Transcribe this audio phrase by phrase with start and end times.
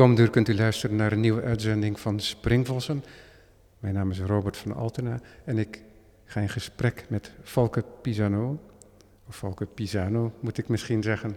[0.00, 3.04] Komende uur kunt u luisteren naar een nieuwe uitzending van Springvossen.
[3.78, 5.82] Mijn naam is Robert van Altena en ik
[6.24, 8.58] ga in gesprek met Valke Pisano.
[9.28, 11.36] Of Valke Pisano moet ik misschien zeggen.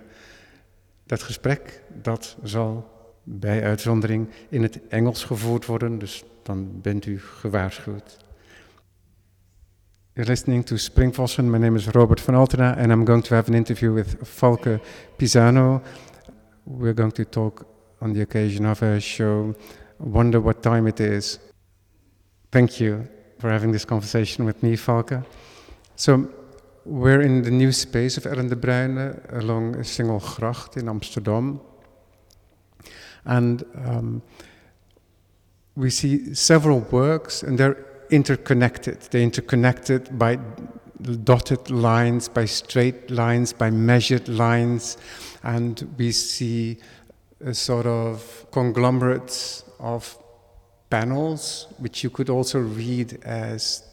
[1.04, 2.92] Dat gesprek dat zal
[3.24, 8.18] bij uitzondering in het Engels gevoerd worden, dus dan bent u gewaarschuwd.
[10.14, 11.50] You're listening to Springvossen.
[11.50, 14.80] My name is Robert van Altena, and I'm going to have an interview with Falke
[15.16, 15.82] Pisano.
[16.64, 17.72] We're going to talk
[18.04, 19.56] on the occasion of a show,
[19.98, 21.40] Wonder What Time It Is.
[22.52, 23.08] Thank you
[23.40, 25.26] for having this conversation with me, Falke.
[25.96, 26.30] So,
[26.86, 31.62] we're in the new space of Ellen de Bruijne along Singelgracht in Amsterdam.
[33.24, 34.22] And um,
[35.78, 37.78] we see several works, and they're
[38.10, 39.00] interconnected.
[39.12, 40.40] They're interconnected by
[41.24, 44.98] dotted lines, by straight lines, by measured lines,
[45.44, 46.80] and we see
[47.46, 50.18] a sort of conglomerates of
[50.90, 53.84] panels, which you could also read as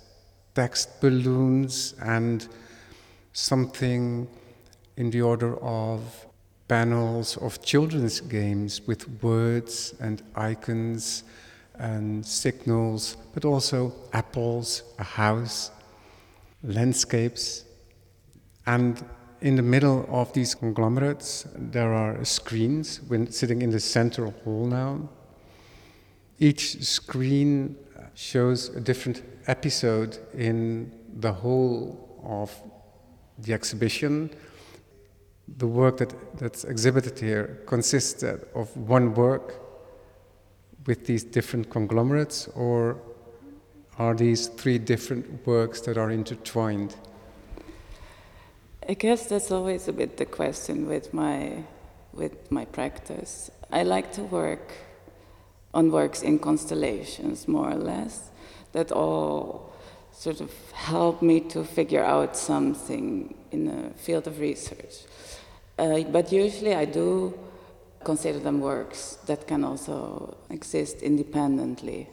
[0.55, 2.47] text balloons and
[3.33, 4.29] something
[4.97, 6.27] in the order of
[6.69, 11.25] panels of children's games with words and icons
[11.79, 15.71] and signals, but also apples, a house,
[16.63, 17.65] landscapes.
[18.67, 19.03] And
[19.41, 25.09] in the middle of these conglomerates, there are screens sitting in the central hall now.
[26.39, 27.77] Each screen
[28.15, 32.55] shows a different episode in the whole of
[33.39, 34.31] the exhibition.
[35.57, 39.55] The work that, that's exhibited here consists of one work
[40.87, 42.99] with these different conglomerates, or
[43.99, 46.95] are these three different works that are intertwined?
[48.91, 51.63] I guess that's always a bit the question with my
[52.13, 53.49] with my practice.
[53.71, 54.73] I like to work
[55.73, 58.31] on works in constellations, more or less,
[58.73, 59.73] that all
[60.11, 65.05] sort of help me to figure out something in a field of research.
[65.79, 67.39] Uh, but usually I do
[68.03, 72.09] consider them works that can also exist independently.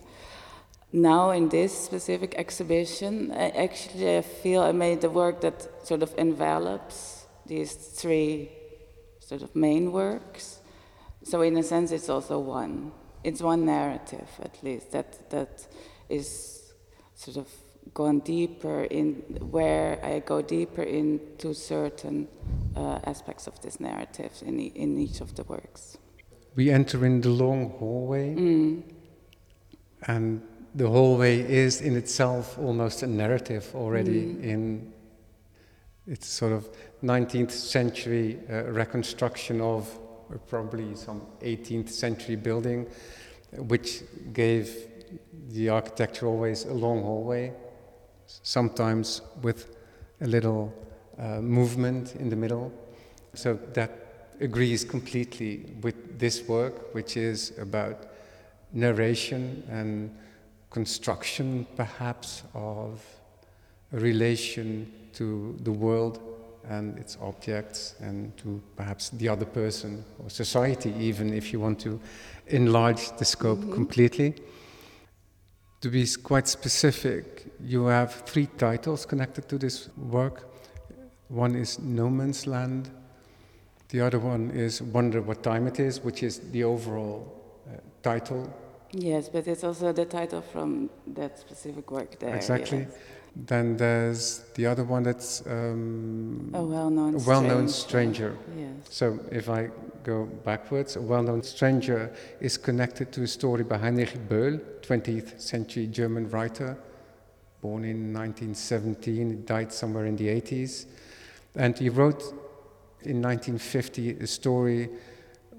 [0.97, 6.11] Now, in this specific exhibition, I actually feel I made the work that sort of
[6.17, 8.49] envelops these three
[9.19, 10.59] sort of main works.
[11.23, 12.91] So, in a sense, it's also one.
[13.23, 15.67] It's one narrative, at least, that, that
[16.09, 16.63] is
[17.13, 17.47] sort of
[17.93, 19.15] gone deeper in
[19.51, 22.27] where I go deeper into certain
[22.75, 25.97] uh, aspects of this narrative in, e in each of the works.
[26.55, 28.83] We enter in the long hallway, Mm.
[30.07, 30.41] and
[30.77, 34.43] the hallway is in itself almost a narrative already Mm.
[34.43, 34.93] in
[36.05, 36.69] its sort of
[37.01, 39.87] 19th century uh, reconstruction of
[40.47, 42.85] probably some 18th century building,
[43.57, 44.69] which gave
[45.49, 47.51] the architecture always a long hallway,
[48.43, 49.75] sometimes with
[50.21, 50.71] a little
[51.17, 52.71] uh, movement in the middle.
[53.33, 53.91] So that
[54.39, 58.05] agrees completely with this work, which is about
[58.73, 60.11] narration and
[60.69, 63.03] construction, perhaps, of
[63.93, 66.19] a relation to the world
[66.69, 71.79] and its objects and to perhaps the other person or society, even if you want
[71.79, 71.99] to
[72.47, 73.73] enlarge the scope Mhm.
[73.73, 74.35] completely.
[75.81, 80.43] To be quite specific, you have three titles connected to this work.
[81.29, 82.89] One is No Man's Land,
[83.89, 87.33] the other one is Wonder What Time It Is, which is the overall
[87.67, 88.49] uh, title
[88.99, 92.35] Yes, but it's also the title from that specific work there.
[92.35, 92.79] Exactly.
[92.79, 92.97] yes.
[93.35, 98.35] Then there's the other one that's um, A well-known a well-known stranger.
[98.35, 98.37] stranger.
[98.57, 98.87] Yes.
[98.89, 99.69] So if I
[100.03, 105.85] go backwards, a well-known stranger is connected to a story by Heinrich Böll, 20th century
[105.85, 106.75] German writer,
[107.61, 110.87] born in 1917, died somewhere in the 80s,
[111.55, 112.23] and he wrote
[113.03, 114.89] in 1950 a story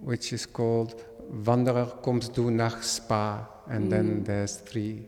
[0.02, 4.24] which is called Wanderer kommst du nach Spa, and then Mm.
[4.24, 5.04] there's three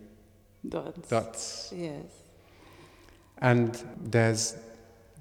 [0.62, 1.08] Dots.
[1.08, 1.72] dots.
[1.76, 2.04] Yes.
[3.40, 3.70] And
[4.10, 4.56] there's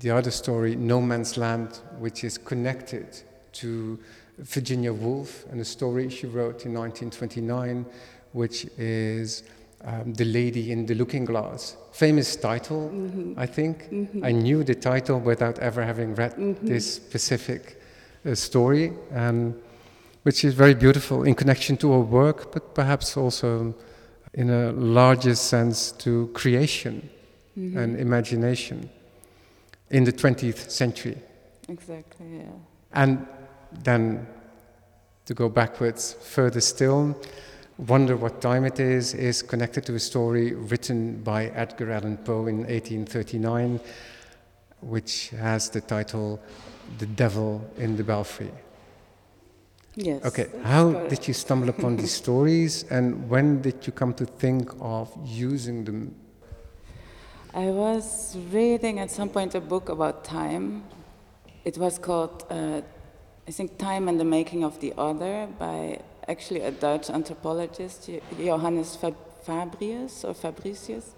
[0.01, 1.69] the other story, No Man's Land,
[1.99, 3.05] which is connected
[3.53, 3.97] to
[4.37, 7.85] Virginia Woolf and a story she wrote in 1929,
[8.33, 9.43] which is
[9.81, 11.77] um, The Lady in the Looking Glass.
[11.93, 13.33] Famous title, Mhm.
[13.37, 13.89] I think.
[13.89, 14.25] Mhm.
[14.25, 16.67] I knew the title without ever having read Mhm.
[16.67, 17.77] this specific
[18.25, 19.55] uh, story, um,
[20.23, 23.73] which is very beautiful in connection to her work, but perhaps also
[24.33, 27.09] in a larger sense to creation
[27.57, 27.77] Mhm.
[27.77, 28.89] and imagination
[29.89, 31.17] in the 20th century.
[31.67, 32.51] Exactly, yeah.
[32.93, 33.25] And
[33.83, 34.27] then
[35.25, 37.15] to go backwards further still,
[37.77, 42.47] Wonder What Time It Is is connected to a story written by Edgar Allan Poe
[42.47, 43.79] in 1839,
[44.81, 46.39] which has the title
[46.97, 48.51] The Devil in the Belfry.
[50.01, 50.23] Yes.
[50.23, 54.71] Okay, how did you stumble upon these stories and when did you come to think
[54.79, 56.15] of using them?
[57.53, 60.85] I was reading at some point a book about time.
[61.65, 62.79] It was called, uh,
[63.45, 65.99] I think, Time and the Making of the Other by
[66.29, 68.97] actually a Dutch anthropologist, Johannes
[69.45, 71.13] Fabrius or Fabricius.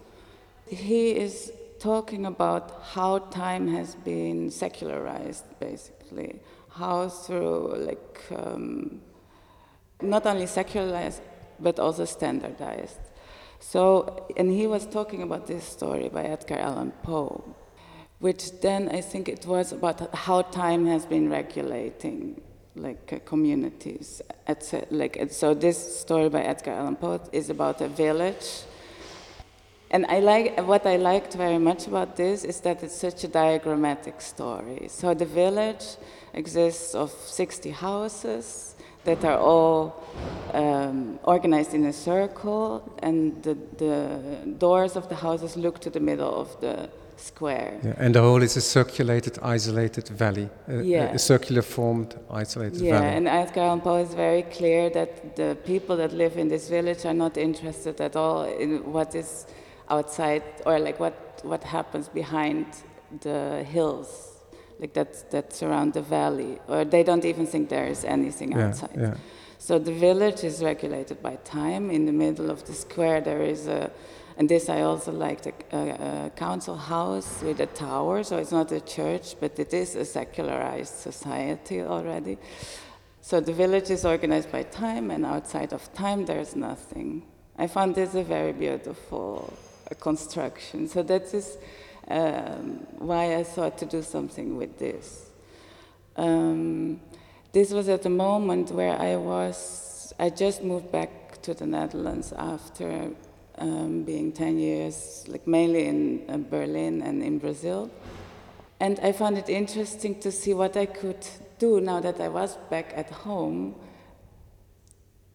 [0.65, 6.39] He is talking about how time has been secularized, basically
[6.71, 9.01] how through like um,
[10.01, 11.21] not only secularized
[11.59, 12.99] but also standardized.
[13.59, 17.55] So, and he was talking about this story by Edgar Allan Poe,
[18.19, 22.41] which then I think it was about how time has been regulating
[22.75, 24.21] like uh, communities.
[24.47, 24.87] Etc.
[24.89, 28.63] Like so, this story by Edgar Allan Poe is about a village.
[29.91, 33.27] And I like what I liked very much about this is that it's such a
[33.27, 34.87] diagrammatic story.
[34.87, 35.97] So the village
[36.33, 40.03] exists of 60 houses that are all
[40.53, 44.19] um, organized in a circle, and the, the,
[44.57, 47.79] doors of the houses look to the middle of the square.
[47.83, 51.13] Yeah, and the whole is a circulated, isolated valley, a, yeah.
[51.13, 53.05] a circular formed, isolated yeah, valley.
[53.05, 56.69] Yeah, and Edgar Allan Poe is very clear that the people that live in this
[56.69, 59.47] village are not interested at all in what is
[59.89, 62.65] outside or like what, what happens behind
[63.21, 64.30] the hills
[64.81, 68.67] like that that surround the valley, or they don't even think there is anything yeah,
[68.67, 68.97] outside.
[68.97, 69.13] Yeah.
[69.59, 71.91] So the village is regulated by time.
[71.91, 73.91] In the middle of the square, there is a,
[74.37, 78.23] and this I also liked, a, a, a council house with a tower.
[78.23, 82.39] So it's not a church, but it is a secularized society already.
[83.21, 87.21] So the village is organized by time, and outside of time, there's nothing.
[87.55, 89.53] I found this a very beautiful
[89.91, 90.87] uh, construction.
[90.87, 91.59] So that is
[92.07, 95.29] um, why I thought to do something with this.
[96.15, 96.99] Um,
[97.51, 102.33] this was at the moment where I was, I just moved back to the Netherlands
[102.37, 103.11] after
[103.57, 107.89] um, being 10 years, like mainly in uh, Berlin and in Brazil.
[108.79, 111.27] And I found it interesting to see what I could
[111.59, 113.75] do now that I was back at home,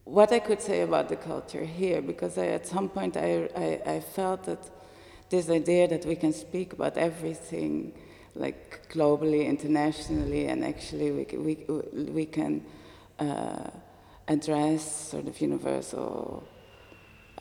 [0.03, 3.81] what I could say about the culture here, because I, at some point I, I,
[3.93, 4.59] I felt that
[5.29, 7.93] this idea that we can speak about everything,
[8.35, 11.55] like globally, internationally, and actually we, we,
[12.11, 12.63] we can
[13.19, 13.69] uh,
[14.27, 16.47] address sort of universal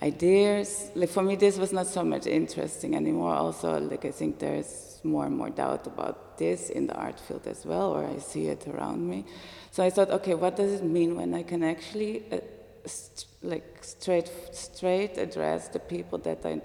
[0.02, 0.90] ideas.
[0.94, 3.34] Like for me, this was not so much interesting anymore.
[3.34, 7.46] Also, like I think there's more and more doubt about this in the art field
[7.46, 9.24] as well, or I see it around me.
[9.70, 12.38] So I thought, okay, what does it mean when I can actually, uh,
[12.84, 16.60] st- like straight, straight address the people that I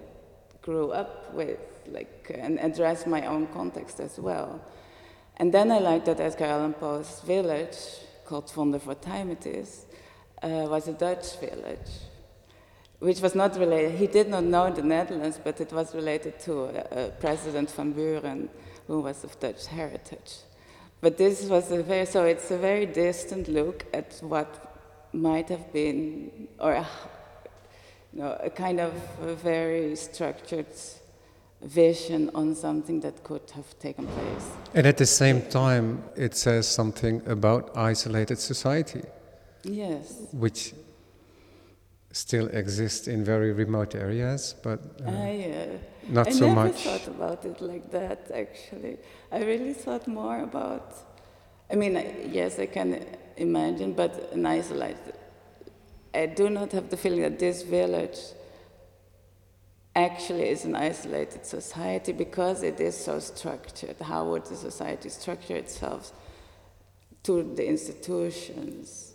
[0.61, 4.61] grew up with, like, and address my own context as well.
[5.37, 7.77] And then I liked that Edgar Allan Poe's village,
[8.25, 9.85] called Wonder What Time It Is,
[10.43, 11.91] uh, was a Dutch village,
[12.99, 13.97] which was not related.
[13.97, 16.69] He did not know the Netherlands, but it was related to
[17.19, 18.49] President van Buren,
[18.87, 20.37] who was of Dutch heritage.
[21.01, 24.77] But this was a very, so it's a very distant look at what
[25.13, 26.85] might have been, or
[28.13, 30.67] you know, a kind of a very structured
[31.61, 34.51] vision on something that could have taken place.
[34.73, 39.03] And at the same time, it says something about isolated society.
[39.63, 40.27] Yes.
[40.31, 40.73] Which
[42.11, 45.77] still exists in very remote areas, but uh, I, uh,
[46.09, 46.85] not I so much.
[46.85, 48.97] I never thought about it like that, actually.
[49.31, 50.93] I really thought more about,
[51.71, 51.93] I mean,
[52.29, 53.05] yes, I can
[53.37, 55.13] imagine, but an isolated
[56.13, 58.17] I do not have the feeling that this village
[59.95, 63.95] actually is an isolated society because it is so structured.
[64.01, 66.11] How would the society structure itself
[67.23, 69.13] to the institutions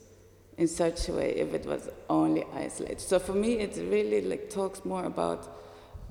[0.56, 3.00] in such a way if it was only isolated?
[3.00, 5.60] So for me, it really like talks more about.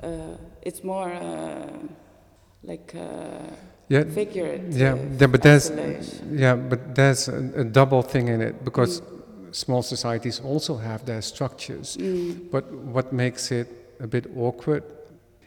[0.01, 1.69] Uh, it's more uh,
[2.63, 2.93] like.
[2.95, 3.53] Uh,
[3.87, 4.03] yeah.
[4.03, 6.39] Yeah, yeah, but there's isolation.
[6.39, 9.14] yeah, but there's a, a, double thing in it because mm
[9.55, 11.97] small societies also have their structures.
[11.97, 12.51] Mm.
[12.51, 13.67] But what makes it
[13.99, 14.83] a bit awkward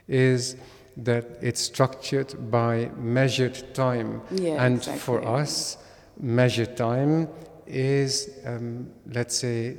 [0.08, 0.56] is
[0.96, 4.22] that it's structured by measured time.
[4.30, 5.00] Yeah, and exactly.
[5.00, 5.76] for us,
[6.18, 7.28] measured time
[7.66, 9.76] is, um, let's say,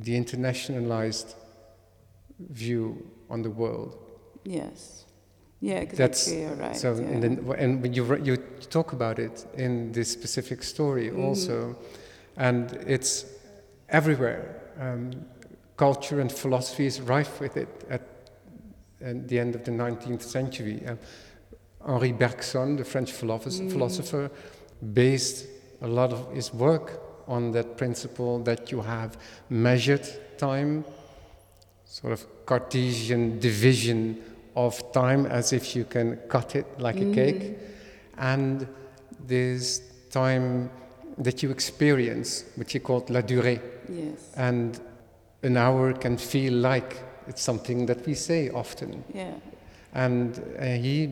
[0.00, 1.34] the internationalized
[2.38, 3.96] view on the world.
[4.44, 5.06] Yes.
[5.60, 5.96] Yeah, exactly.
[5.96, 6.76] That's, You're right.
[6.76, 7.06] So, yeah.
[7.06, 8.36] and, then, and when you, you
[8.68, 11.24] talk about it in this specific story mm.
[11.24, 11.74] also,
[12.36, 13.24] and it's
[13.88, 14.60] everywhere.
[14.80, 15.12] Um,
[15.76, 18.02] culture and philosophy is rife with it at,
[19.00, 20.82] at the end of the 19th century.
[20.86, 20.96] Uh,
[21.86, 23.72] Henri Bergson, the French philosopher, Mm.
[23.72, 24.30] philosopher,
[24.94, 25.46] based
[25.82, 29.16] a lot of his work on that principle that you have
[29.50, 30.06] measured
[30.38, 30.84] time,
[31.84, 34.16] sort of Cartesian division
[34.54, 37.58] of time as if you can cut it like a cake,
[38.16, 38.66] and
[39.26, 40.70] this time
[41.18, 43.60] that you experience, which he called la durée.
[43.88, 44.32] Yes.
[44.36, 44.78] And
[45.42, 46.96] an hour can feel like
[47.28, 49.04] it's something that we say often.
[49.14, 49.34] Yeah.
[49.94, 51.06] And uh, he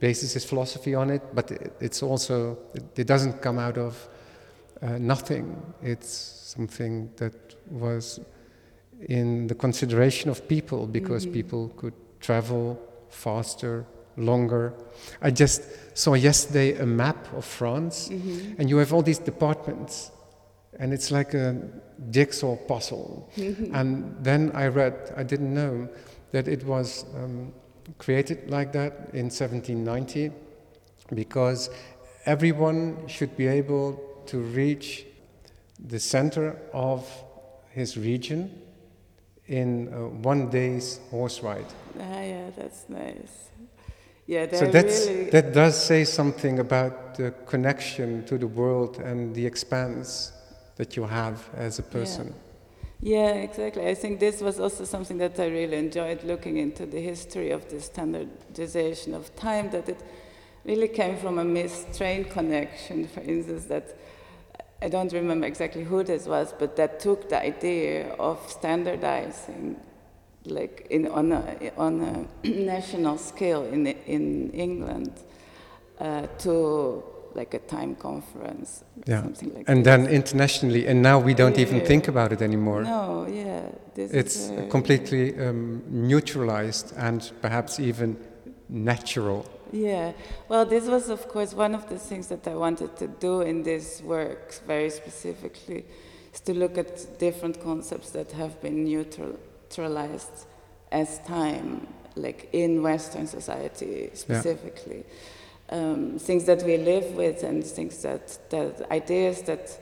[0.00, 4.08] bases his philosophy on it, but it, it's also, it, it doesn't come out of
[4.82, 5.56] uh, nothing.
[5.82, 6.08] It's
[6.56, 7.34] something that
[7.70, 8.20] was
[9.08, 11.32] in the consideration of people because Mhm.
[11.32, 12.78] people could travel
[13.08, 13.84] faster,
[14.16, 14.72] longer.
[15.22, 15.62] I just
[15.94, 18.58] saw yesterday a map of France, Mhm.
[18.58, 20.10] and you have all these departments,
[20.78, 21.54] and it's like a
[22.10, 23.28] jigsaw puzzle.
[23.72, 25.88] And then I read, I didn't know
[26.32, 27.52] that it was um,
[27.98, 30.32] created like that in 1790
[31.14, 31.70] because
[32.26, 35.06] everyone should be able to reach
[35.88, 37.06] the center of
[37.70, 38.50] his region
[39.46, 41.66] in uh, one day's horse ride.
[42.00, 43.50] Ah, yeah, that's nice.
[44.26, 45.30] Yeah, So that's, really.
[45.30, 50.32] that does say something about the connection to the world and the expanse
[50.76, 52.34] that you have as a person.
[53.00, 53.86] Yeah, exactly.
[53.86, 57.68] I think this was also something that I really enjoyed looking into the history of
[57.68, 60.00] the standardization of time, that it
[60.64, 63.96] really came from a missed train connection, for instance, that
[64.80, 69.76] I don't remember exactly who this was, but that took the idea of standardizing
[70.46, 75.12] like in, on, a, on a national scale in, in England
[76.00, 77.02] uh, to
[77.34, 79.22] like a time conference, Yeah.
[79.22, 79.84] something like And this.
[79.84, 82.82] then internationally, and now we don't even think about it anymore.
[82.82, 83.62] No, yeah,
[83.94, 88.16] this It's completely um, neutralized and perhaps even
[88.68, 89.44] natural.
[89.72, 90.12] Yeah,
[90.48, 93.62] well, this was, of course, one of the things that I wanted to do in
[93.64, 95.84] this work, very specifically,
[96.32, 100.46] is to look at different concepts that have been neutralized
[100.92, 105.04] as time, like in Western society specifically.
[105.70, 109.78] Um, things that we live with and things that, that ideas that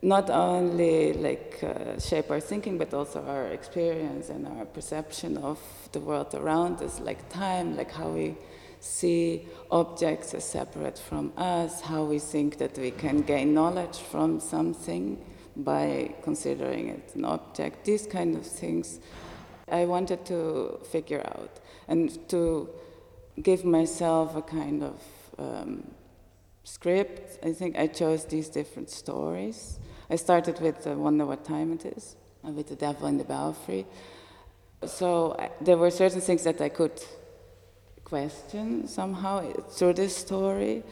[0.00, 5.58] not only like uh, shape our thinking but also our experience and our perception of
[5.90, 8.36] the world around us like time like how we
[8.78, 14.38] see objects as separate from us how we think that we can gain knowledge from
[14.38, 15.18] something
[15.56, 19.00] by considering it an object these kind of things
[19.70, 21.50] i wanted to figure out.
[21.88, 22.68] And to
[23.42, 25.00] give myself a kind of
[25.38, 25.84] um,
[26.64, 29.78] script i think i chose these different stories
[30.10, 33.24] I started with uh, Wonder What Time It Is, uh, with The Devil in the
[33.24, 33.84] Belfry.
[34.86, 37.02] So I, there were certain things that I could
[38.04, 40.82] question somehow through this story.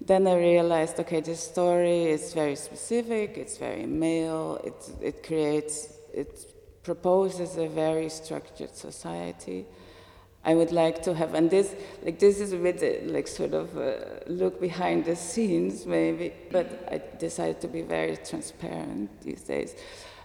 [0.00, 5.92] Then I realized, okay, this story is very specific, it's very male, it, it creates,
[6.14, 6.46] it
[6.82, 9.66] proposes a very structured society.
[10.44, 13.54] I would like to have, and this, like this is a bit uh, like sort
[13.54, 16.32] of a look behind the scenes, maybe.
[16.50, 19.74] But I decided to be very transparent these days.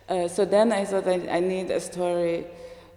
[0.10, 2.48] Uh, so then I thought I, I need a story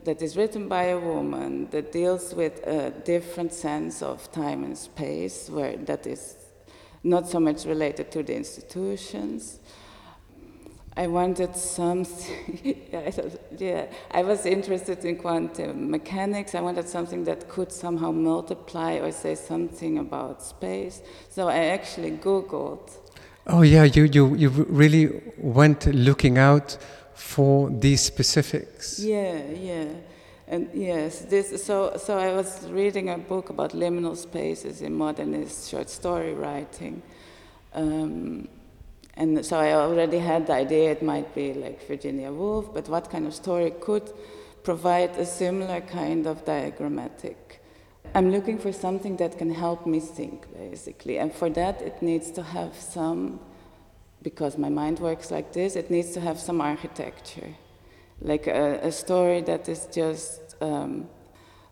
[0.04, 4.76] that is written by a woman that deals with a different sense of time and
[4.76, 6.36] space, where that is
[7.04, 9.60] not so much related to the institutions.
[10.96, 12.60] I wanted something.
[12.92, 16.54] yeah, I thought, yeah, I was interested in quantum mechanics.
[16.54, 21.00] I wanted something that could somehow multiply or say something about space.
[21.30, 22.90] So I actually Googled.
[23.46, 26.76] Oh yeah, you you you really went looking out
[27.14, 28.98] for these specifics.
[29.00, 29.86] Yeah, yeah,
[30.46, 31.64] and yes, this.
[31.64, 37.02] So so I was reading a book about liminal spaces in modernist short story writing.
[37.74, 38.48] Um,
[39.14, 43.10] and so I already had the idea it might be like Virginia Woolf, but what
[43.10, 44.10] kind of story could
[44.62, 47.62] provide a similar kind of diagrammatic?
[48.14, 51.18] I'm looking for something that can help me think, basically.
[51.18, 53.40] And for that, it needs to have some,
[54.22, 57.54] because my mind works like this, it needs to have some architecture.
[58.20, 61.08] Like a, a story that is just um,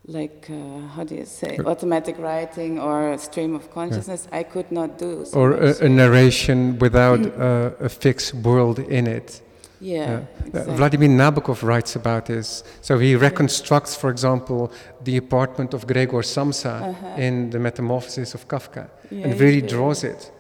[0.06, 4.70] like, uh, how do you say, automatic writing or a stream of consciousness, I could
[4.72, 5.24] not do.
[5.24, 9.40] so Or a, a narration without uh, a fixed world in it.
[9.82, 10.14] Yeah, Yeah.
[10.16, 10.76] Uh, exactly.
[10.76, 12.64] Vladimir Nabokov writes about this.
[12.82, 14.70] So he reconstructs, for example,
[15.04, 17.06] the apartment of Gregor Samsa Uh-huh.
[17.20, 20.30] in the Metamorphosis of Kafka, Yeah, and really draws it.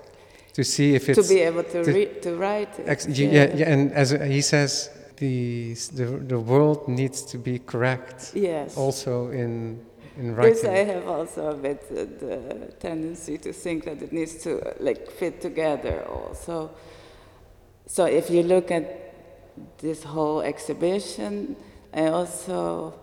[0.52, 3.08] to see if it's to be able to, to- re- to write it.
[3.18, 3.54] You- yeah.
[3.56, 4.90] yeah, and as he says,
[5.20, 8.76] the, the the world needs to be correct Yes.
[8.76, 9.78] also in
[10.16, 10.64] in writing.
[10.64, 14.50] Yes, I have also a bit uh, the tendency to think that it needs to
[14.60, 16.70] uh, like fit together also.
[17.86, 18.84] So if you look at
[19.78, 21.56] this whole exhibition,
[21.92, 22.94] I also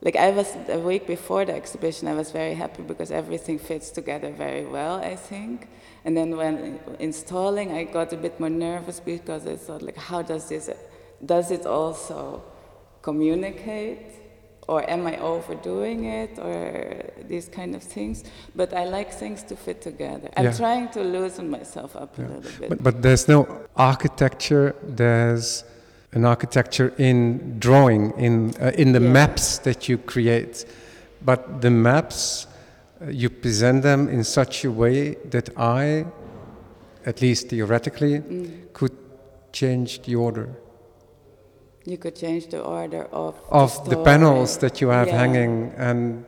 [0.00, 2.08] like I was a week before the exhibition.
[2.08, 4.96] I was very happy because everything fits together very well.
[5.12, 5.68] I think,
[6.04, 10.22] and then when installing, I got a bit more nervous because I thought like, how
[10.22, 10.70] does this?
[11.24, 12.42] Does it also
[13.02, 13.98] communicate?
[14.68, 18.22] or am I overdoing it, or these kind of things.
[18.54, 20.28] But I like things to fit together.
[20.36, 20.52] I'm Yeah.
[20.52, 22.68] trying to loosen myself up a little bit.
[22.68, 24.76] But, but there's no architecture.
[25.00, 25.64] There's
[26.12, 29.12] an architecture in drawing, in uh, in the Yeah.
[29.18, 30.64] maps that you create.
[31.24, 32.46] But the maps,
[33.02, 36.06] uh, you present them in such a way that I,
[37.04, 38.50] at least theoretically, Mm.
[38.72, 38.96] could
[39.52, 40.48] change the order
[41.84, 44.04] you could change the order of of the story.
[44.04, 45.18] panels that you have Yeah.
[45.18, 46.24] hanging, and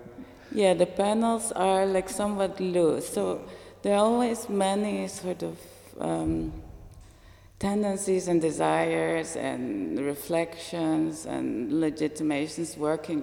[0.54, 3.40] Yeah, the panels are like somewhat loose, so
[3.82, 5.56] there are always many sort of
[5.98, 6.52] um,
[7.58, 13.22] tendencies and desires and reflections and legitimations working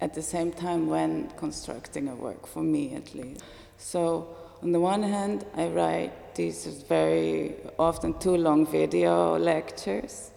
[0.00, 3.42] at the same time when constructing a work, for me at least.
[3.78, 4.26] So,
[4.62, 10.30] on the one hand, I write these very often too long video lectures.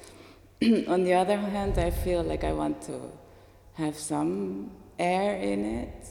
[0.87, 2.99] on the other hand, I feel like I want to
[3.73, 6.07] have some air in it.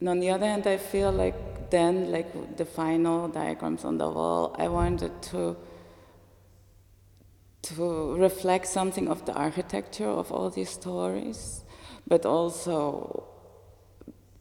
[0.00, 4.08] And on the other hand, I feel like then, like the final diagrams on the
[4.08, 5.56] wall, I wanted to
[7.62, 11.64] to reflect something of the architecture of all these stories,
[12.06, 13.24] but also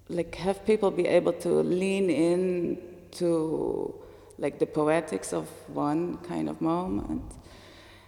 [0.10, 2.78] like have people be able to lean in
[3.12, 3.96] to
[4.38, 7.24] like the poetics of one kind of moment.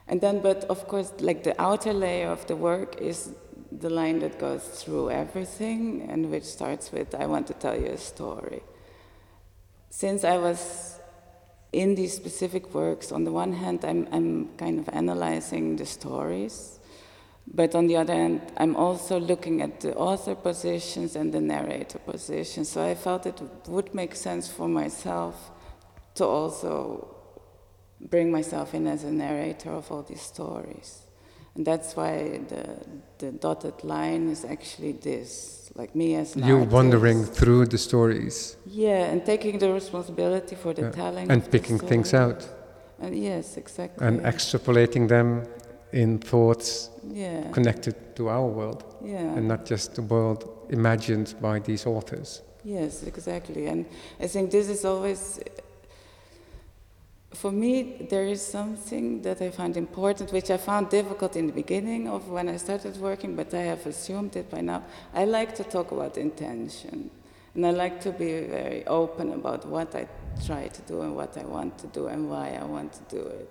[0.07, 3.33] And then, but of course, like the outer layer of the work is
[3.71, 7.87] the line that goes through everything and which starts with, I want to tell you
[7.87, 8.61] a story.
[9.89, 10.99] Since I was
[11.71, 16.79] in these specific works, on the one hand, I'm, I'm kind of analyzing the stories,
[17.47, 21.99] but on the other hand, I'm also looking at the author positions and the narrator
[21.99, 22.69] positions.
[22.69, 25.51] So I felt it would make sense for myself
[26.15, 27.14] to also
[28.09, 31.01] bring myself in as a narrator of all these stories.
[31.55, 32.65] And that's why the,
[33.17, 39.05] the dotted line is actually this, like me as you wandering through the stories Yeah,
[39.11, 40.91] and taking the responsibility for the Yeah.
[40.91, 41.31] telling.
[41.31, 42.47] and picking things out
[42.99, 44.05] And yes, exactly.
[44.07, 45.43] and extrapolating them
[45.91, 49.37] in thoughts yeah, connected to our world yeah.
[49.37, 52.41] and not just the world imagined by these authors.
[52.65, 53.67] Yes, exactly.
[53.67, 53.85] And
[54.19, 55.39] I think this is always,
[57.35, 61.53] for me, there is something that I find important, which I found difficult in the
[61.53, 64.83] beginning of when I started working, but I have assumed it by now.
[65.13, 67.11] I like to talk about intention.
[67.53, 70.07] And I like to be very open about what I
[70.45, 73.25] try to do and what I want to do and why I want to do
[73.25, 73.49] it.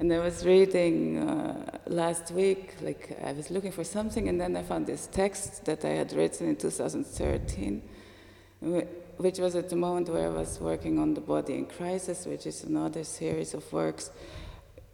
[0.00, 4.56] And I was reading uh, last week, like I was looking for something, and then
[4.56, 7.82] I found this text that I had written in 2013,
[8.64, 12.24] wh- which was at the moment where I was working on The Body in Crisis,
[12.24, 14.10] which is another series of works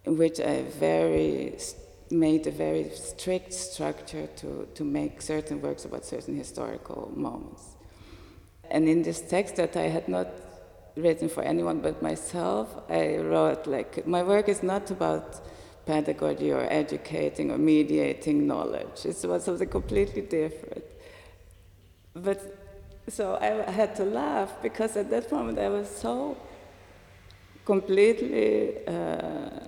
[0.04, 1.56] in which I very
[2.10, 7.76] made a very strict structure to, to make certain works about certain historical moments.
[8.70, 10.28] And in this text that I had not
[10.96, 15.40] written for anyone but myself, I wrote like, my work is not about
[15.86, 19.04] pedagogy or educating or mediating knowledge.
[19.04, 20.84] It's about something completely different.
[22.14, 22.63] But
[23.08, 26.36] so I had to laugh because at that moment I was so
[27.64, 28.86] completely.
[28.86, 29.60] Uh,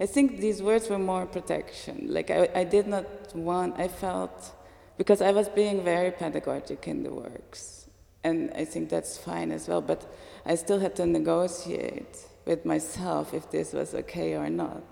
[0.00, 2.06] I think these words were more protection.
[2.08, 3.78] Like I, I did not want.
[3.78, 4.52] I felt
[4.98, 7.88] because I was being very pedagogic in the works,
[8.24, 9.80] and I think that's fine as well.
[9.80, 10.12] But
[10.44, 14.82] I still had to negotiate with myself if this was okay or not.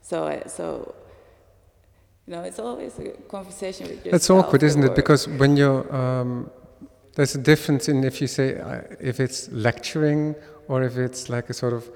[0.00, 0.94] So, I, so
[2.26, 4.12] you know, it's always a conversation with yourself.
[4.12, 4.94] That's awkward, isn't it?
[4.94, 6.50] Because when you're, um,
[7.14, 10.34] there's a difference in if you say, uh, if it's lecturing
[10.68, 11.90] or if it's like a sort of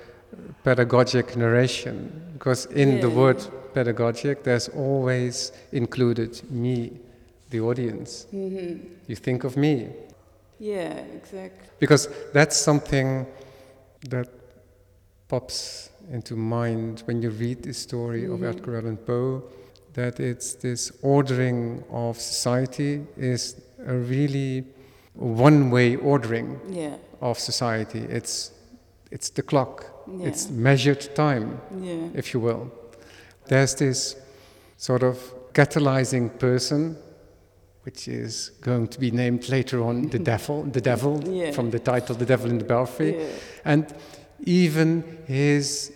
[0.65, 2.23] pedagogic narration.
[2.35, 3.39] Because in the word
[3.75, 6.93] pedagogic, there's always included me,
[7.51, 8.27] the audience.
[8.33, 8.81] Mhm.
[9.07, 9.89] You think of me.
[10.61, 11.69] Yeah, exactly.
[11.79, 13.27] Because that's something
[14.11, 14.29] that
[15.29, 18.49] pops into mind when you read the story of Mhm.
[18.51, 19.43] Edgar Allan Poe,
[19.99, 23.57] that it's this ordering of society is
[23.87, 24.65] a really
[25.15, 26.97] one-way ordering Yeah.
[27.21, 28.01] of society.
[28.19, 28.53] It's
[29.11, 29.85] it's the clock.
[30.07, 30.29] Yeah.
[30.29, 31.47] It's measured time,
[31.83, 32.19] Yeah.
[32.21, 32.71] if you will.
[33.49, 34.17] There's this
[34.77, 35.17] sort of
[35.53, 36.97] catalyzing person,
[37.85, 41.21] which is going to be named later on the devil, the devil
[41.53, 43.17] from the title "The Devil in the Belfry,"
[43.65, 43.85] and
[44.45, 45.93] even his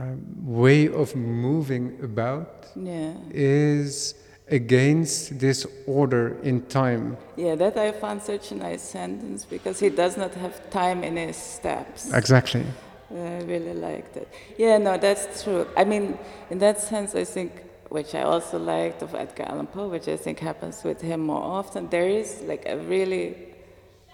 [0.00, 3.14] um, way of moving about Yeah.
[3.30, 4.14] is
[4.48, 7.16] against this order in time.
[7.36, 11.16] Yeah, that I found such a nice sentence because he does not have time in
[11.16, 12.12] his steps.
[12.12, 12.64] Exactly.
[13.10, 14.28] I really liked it.
[14.58, 15.66] Yeah, no, that's true.
[15.76, 16.18] I mean,
[16.50, 17.52] in that sense, I think,
[17.88, 21.42] which I also liked of Edgar Allan Poe, which I think happens with him more
[21.42, 23.36] often, there is like a really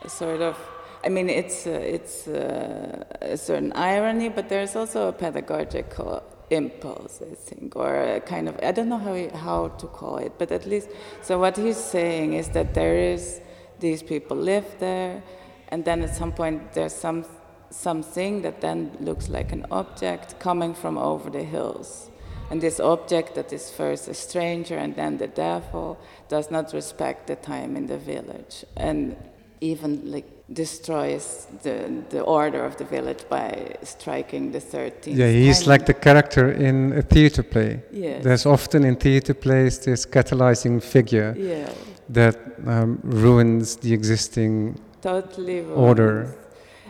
[0.03, 0.57] a sort of,
[1.05, 7.21] I mean, it's, uh, it's uh, a certain irony, but there's also a pedagogical impulse,
[7.23, 10.33] I think, or a kind of, I don't know how, he, how to call it,
[10.39, 10.89] but at least,
[11.23, 13.41] so what he's saying is that there is,
[13.81, 15.23] these people live there,
[15.69, 17.25] and then at some point there's some
[17.73, 22.11] something that then looks like an object coming from over the hills.
[22.51, 27.27] And this object that is first a stranger and then the devil does not respect
[27.27, 29.17] the time in the village and
[29.61, 35.17] even like destroys the, the order of the village by striking the 13th.
[35.17, 35.69] Yeah, he's time.
[35.69, 37.83] like the character in a theater play.
[37.91, 38.25] Yes.
[38.25, 41.71] There's often in theater plays this catalyzing figure Yeah,
[42.09, 42.37] that
[42.67, 45.61] um, ruins the existing totally.
[45.61, 45.79] ruins.
[45.79, 46.35] order.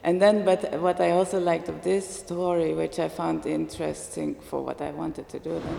[0.04, 4.60] And then, but what I also liked of this story, which I found interesting for
[4.64, 5.78] what I wanted to do then,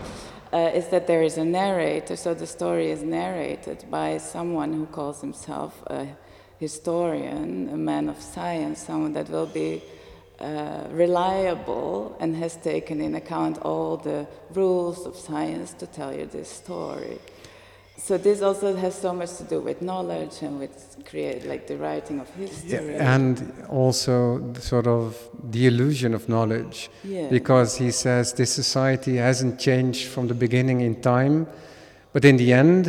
[0.54, 2.15] uh, is that there is a narrator.
[2.15, 6.08] So the story is narrated by someone who calls himself a
[6.67, 9.71] historian, a man of science, someone that will be
[10.39, 14.26] uh, reliable and has taken in account all the
[14.62, 17.17] rules of science to tell you this story.
[17.97, 20.76] So this also has so much to do with knowledge and with
[21.10, 22.95] create like the writing of history.
[22.95, 23.36] And
[23.69, 25.06] also the sort of
[25.52, 26.89] the illusion of knowledge.
[27.04, 27.30] Yeah.
[27.30, 31.47] Because he says this society hasn't changed from the beginning in time,
[32.13, 32.86] but in the end,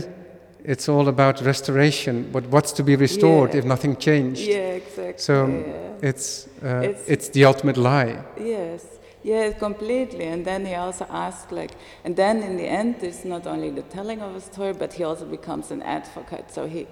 [0.64, 2.30] it's all about restoration.
[2.32, 3.58] But what's to be restored Yeah.
[3.60, 4.40] if nothing changed?
[4.40, 5.18] Yeah, exactly.
[5.18, 6.08] So yeah.
[6.10, 8.16] it's, uh, It's- it's the ultimate lie.
[8.38, 8.82] Yes,
[9.22, 10.24] yes, completely.
[10.24, 11.72] And then he also asks, like,
[12.04, 15.04] and then in the end, it's not only the telling of a story, but he
[15.04, 16.44] also becomes an advocate.
[16.50, 16.86] So he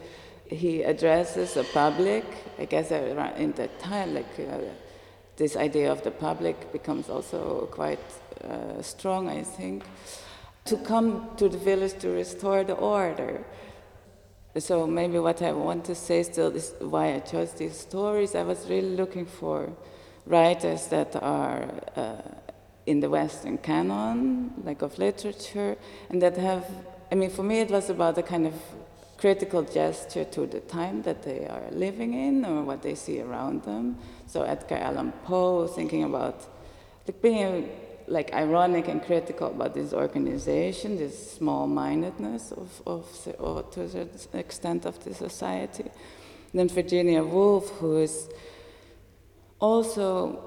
[0.50, 2.24] he addresses the public.
[2.58, 4.58] I guess around in that time, like uh,
[5.36, 8.04] this idea of the public becomes also quite
[8.44, 9.82] uh, strong, I think,
[10.66, 13.40] to come to the village to restore the order.
[14.58, 18.34] So maybe what I want to say still is why I chose these stories.
[18.34, 19.70] I was really looking for
[20.26, 22.16] writers that are uh,
[22.84, 25.76] in the Western canon, like of literature,
[26.10, 26.66] and that have.
[27.10, 28.54] I mean, for me, it was about a kind of
[29.16, 33.62] critical gesture to the time that they are living in or what they see around
[33.62, 33.96] them.
[34.26, 36.44] So Edgar Allan Poe, thinking about
[37.06, 37.70] like being
[38.06, 44.38] like ironic and critical about this organization, this small-mindedness of, of, the- or to certain
[44.38, 45.90] extent of the society.
[46.54, 48.28] Then Virginia Woolf, who is
[49.58, 50.44] also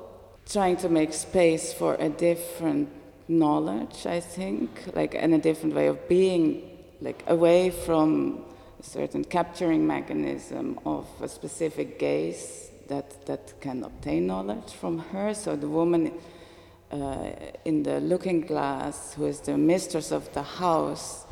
[0.47, 2.89] trying to make space for a different
[3.27, 6.69] knowledge, I think, like and a different way of being,
[7.01, 8.45] like away from
[8.79, 15.33] a certain capturing mechanism of a specific gaze that, that can obtain knowledge from her.
[15.33, 16.11] So the woman
[17.01, 17.31] uh,
[17.65, 21.25] in the looking glass, who is the mistress of the house,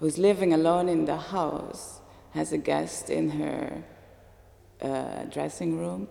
[0.00, 2.00] who's living alone in the house,
[2.32, 3.84] has a guest in her
[4.80, 6.08] uh, dressing room.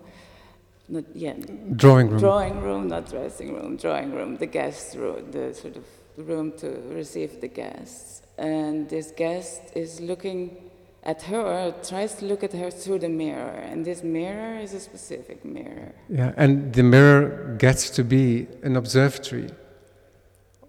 [0.88, 1.76] Not yet.
[1.76, 2.20] Drawing room.
[2.20, 5.84] Drawing room, not dressing room, drawing room, the guest room, the sort of
[6.16, 8.22] room to receive the guests.
[8.38, 10.70] And this guest is looking
[11.04, 13.58] at her, tries to look at her through the mirror.
[13.70, 15.92] And this mirror is a specific mirror.
[16.08, 19.50] Yeah, and the mirror gets to be an observatory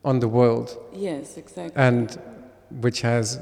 [0.04, 1.76] on the world, Yes, exactly.
[1.82, 2.19] and
[2.82, 3.39] which has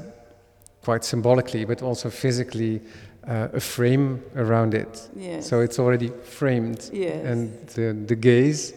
[0.84, 2.80] quite symbolically, but also physically,
[3.26, 5.08] uh, a frame around it.
[5.16, 5.48] yes.
[5.48, 7.24] So it's already framed, yes.
[7.24, 8.74] and the, the gaze,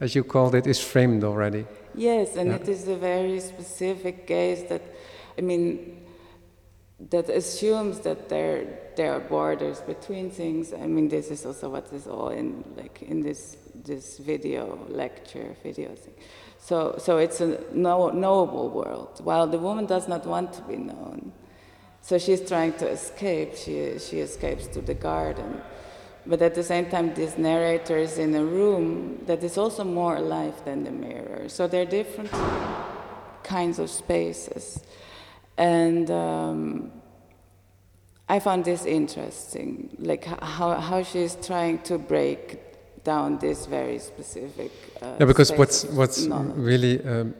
[0.00, 1.66] as you called it, is framed already.
[1.94, 2.56] Yes, and Yeah.
[2.56, 4.82] it is a very specific gaze that,
[5.36, 5.96] I mean,
[7.00, 10.72] that assumes that there there are borders between things.
[10.72, 15.54] I mean, this is also what is all in like in this this video lecture
[15.62, 16.14] video thing.
[16.58, 20.76] So so it's a know, knowable world, while the woman does not want to be
[20.76, 21.32] known.
[22.00, 23.54] So she's trying to escape.
[23.54, 25.60] She she escapes to the garden.
[26.26, 30.16] But at the same time, this narrator is in a room that is also more
[30.16, 31.48] alive than the mirror.
[31.48, 32.30] So there are different
[33.44, 34.80] kinds of spaces.
[35.58, 36.92] And um,
[38.28, 42.60] I found this interesting, like how, how she's trying to break
[43.04, 44.70] down this very specific.
[45.02, 46.56] Uh, Yeah, because what's what's knowledge.
[46.56, 47.34] really um,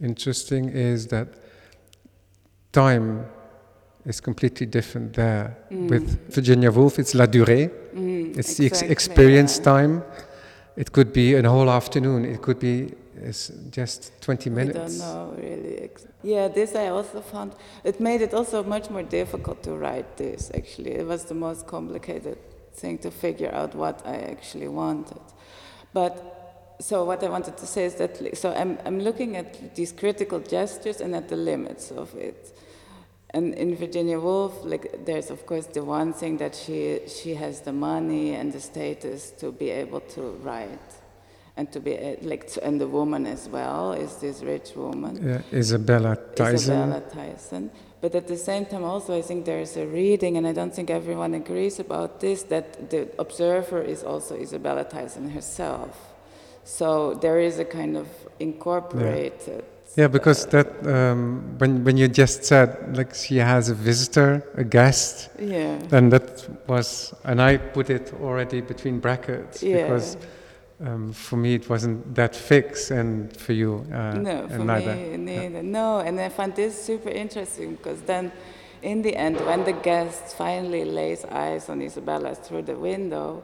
[0.00, 1.28] interesting is that
[2.72, 3.24] time
[4.04, 5.56] is completely different there.
[5.70, 7.70] With Virginia Woolf, it's la durée.
[7.94, 9.64] Mm, It's the ex- experience yeah.
[9.64, 10.02] time.
[10.76, 12.24] It could be a whole afternoon.
[12.24, 14.98] It could be it's just 20 We minutes.
[14.98, 15.90] don't know really.
[16.22, 17.54] Yeah, this I also found.
[17.84, 20.50] It made it also much more difficult to write this.
[20.54, 22.38] Actually, it was the most complicated
[22.74, 25.20] thing to figure out what I actually wanted.
[25.92, 29.92] But so what I wanted to say is that so I'm I'm looking at these
[29.92, 32.52] critical gestures and at the limits of it.
[33.30, 37.60] And in Virginia Woolf, like there's of course the one thing that she she has
[37.60, 40.94] the money and the status to be able to write,
[41.56, 45.16] and to be a- like and the woman as well is this rich woman.
[45.22, 46.54] Yeah, Isabella Tyson.
[46.54, 47.70] Isabella Tyson.
[48.00, 50.90] But at the same time, also, I think there's a reading, and I don't think
[50.90, 55.96] everyone agrees about this, that the observer is also Isabella Tyson herself.
[56.64, 58.06] So there is a kind of
[58.40, 59.64] incorporated.
[59.96, 64.42] Yeah, because uh, that um, when when you just said like she has a visitor,
[64.56, 65.78] a guest, Yeah.
[65.88, 69.82] then that was, and I put it already between brackets Yeah.
[69.82, 70.16] because
[70.80, 74.94] um, for me it wasn't that fixed, and for you, uh, no, and for neither.
[74.94, 75.62] me, neither.
[75.62, 78.32] No, and I find this super interesting because then,
[78.82, 83.42] in the end, when the guest finally lays eyes on Isabella through the window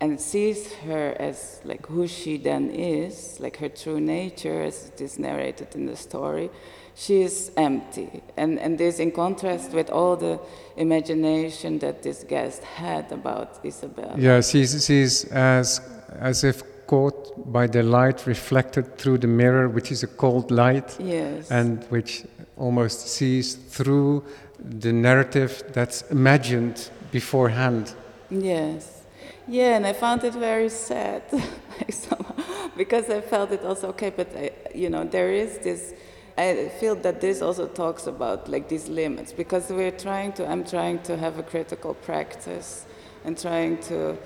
[0.00, 5.00] and sees her as like who she then is, like her true nature, as it
[5.00, 6.50] is narrated in the story,
[6.94, 8.22] she is empty.
[8.36, 10.40] And, and this in contrast with all the
[10.76, 14.14] imagination that this guest had about Isabella.
[14.16, 15.80] Yeah, she's she's as
[16.20, 20.96] as if caught by the light reflected through the mirror, which is a cold light.
[21.00, 21.50] Yes.
[21.50, 22.24] and which
[22.56, 24.22] almost sees through
[24.58, 27.94] the narrative that's imagined beforehand.
[28.30, 29.02] Yes.
[29.46, 31.22] Yeah, and I found it very sad
[32.76, 35.94] because I felt it also okay, but I, you know, there is this.
[36.36, 40.48] I feel that this also talks about like these limits because we're trying to.
[40.48, 42.86] I'm trying to have a critical practice,
[43.24, 44.16] and trying to,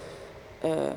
[0.63, 0.95] uh,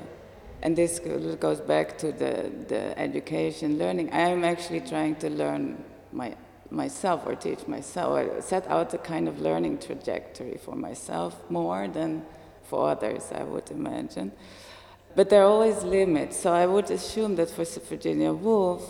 [0.62, 4.12] and this goes back to the the education learning.
[4.12, 6.36] I am actually trying to learn my
[6.70, 11.88] myself or teach myself or set out a kind of learning trajectory for myself more
[11.88, 12.26] than
[12.64, 14.32] for others, I would imagine.
[15.16, 18.84] But there are always limits, so I would assume that for Virginia Woolf,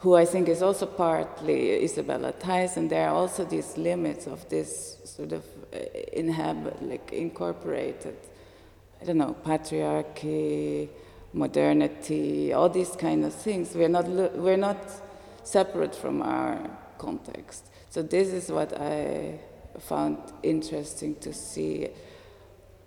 [0.00, 4.98] who I think is also partly Isabella Tyson, there are also these limits of this
[5.04, 5.78] sort of uh,
[6.12, 8.16] inhabit, like incorporated,
[9.00, 10.88] I don't know, patriarchy,
[11.32, 13.74] modernity, all these kind of things.
[13.74, 14.78] We're not, we're not
[15.44, 16.58] separate from our
[16.98, 17.66] context.
[17.90, 19.38] So this is what I
[19.78, 21.88] found interesting to see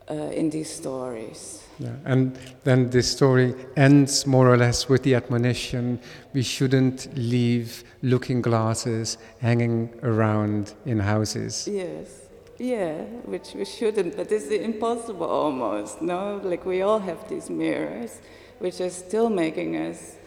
[0.09, 1.63] uh, in these stories.
[1.77, 1.91] Yeah.
[2.05, 5.99] And then the story ends more or less with the admonition
[6.33, 11.67] we shouldn't leave looking glasses hanging around in houses.
[11.71, 12.28] Yes,
[12.59, 16.41] yeah, which we shouldn't, but it's impossible almost, no?
[16.43, 18.19] Like we all have these mirrors,
[18.59, 20.17] which are still making us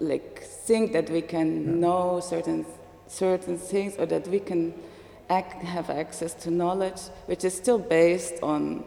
[0.00, 2.66] like think that we can know certain
[3.06, 4.74] certain things or that we can
[5.30, 8.84] ac- have access to knowledge, which is still based on,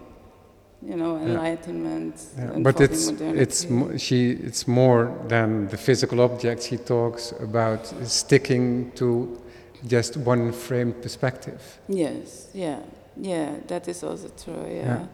[0.81, 2.15] you know, enlightenment.
[2.37, 3.39] Yeah, and but it's modernity.
[3.41, 6.67] it's mo- she it's more than the physical objects.
[6.67, 9.39] She talks about sticking to
[9.87, 12.79] just one framed perspective, yes, yeah,
[13.17, 14.65] yeah, that is also true.
[14.67, 15.05] Yeah,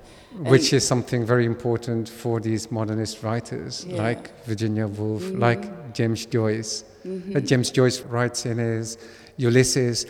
[0.42, 0.52] Yeah.
[0.52, 3.98] which And- is something very important for these modernist writers Yeah.
[4.04, 5.40] like Virginia Woolf, Mhm.
[5.40, 6.84] like James Joyce.
[7.06, 7.38] Mm-hmm.
[7.38, 8.98] Uh, James Joyce writes in his
[9.38, 10.06] Ulysses,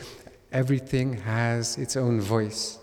[0.52, 2.80] everything has its own voice,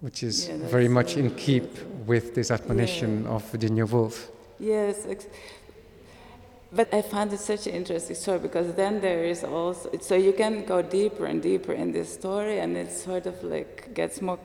[0.00, 1.68] which is Yeah, very much in keep
[2.06, 4.30] with this admonition of Virginia Woolf.
[4.58, 5.26] Yes, ex-
[6.72, 10.32] but I find it such an interesting story because then there is also so you
[10.32, 14.38] can go deeper and deeper in this story, and it sort of like gets more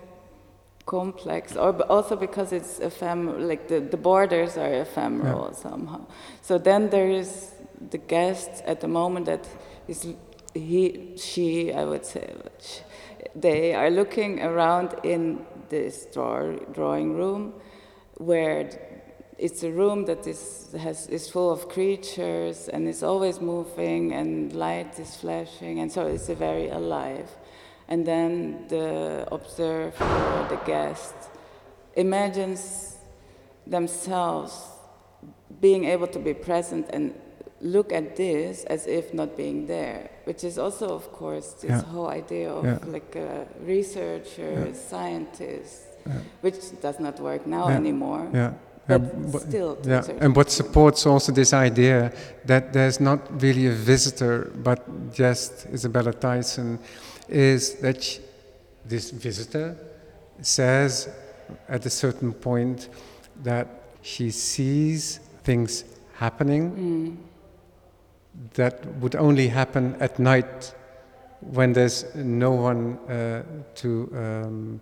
[0.85, 6.01] complex, or also because it's ephemeral, like the, the borders are ephemeral somehow.
[6.41, 7.51] So then there is
[7.89, 9.47] the guest at the moment that
[9.87, 10.07] is
[10.53, 12.33] he, she, I would say,
[13.35, 17.53] they are looking around in this drawer, drawing room
[18.17, 18.69] where
[19.41, 24.53] it's a room that is, has, is full of creatures and is always moving and
[24.53, 27.27] light is flashing and so it's a very alive.
[27.87, 31.15] And then the observer, the guest,
[31.95, 32.97] imagines
[33.65, 34.53] themselves
[35.59, 37.13] being able to be present and
[37.61, 41.81] look at this as if not being there, which is also, of course, this Yeah.
[41.93, 42.77] whole idea of Yeah.
[42.87, 44.73] like uh, a researcher, Yeah.
[44.73, 45.87] scientist,
[46.41, 48.27] which does not work now anymore.
[48.89, 48.97] Yeah.
[48.97, 52.11] But but- still, Yeah, and what supports also this idea
[52.45, 54.79] that there's not really a visitor, but
[55.13, 56.79] just Isabella Tyson,
[57.29, 58.19] is that sh
[58.89, 59.75] this visitor
[60.41, 61.07] says
[61.69, 62.89] at a certain point
[63.43, 63.67] that
[64.01, 65.83] she sees things
[66.19, 67.17] happening Mm.
[68.53, 70.73] that would only happen at night
[71.41, 73.43] when there's no one uh,
[73.75, 74.81] to um,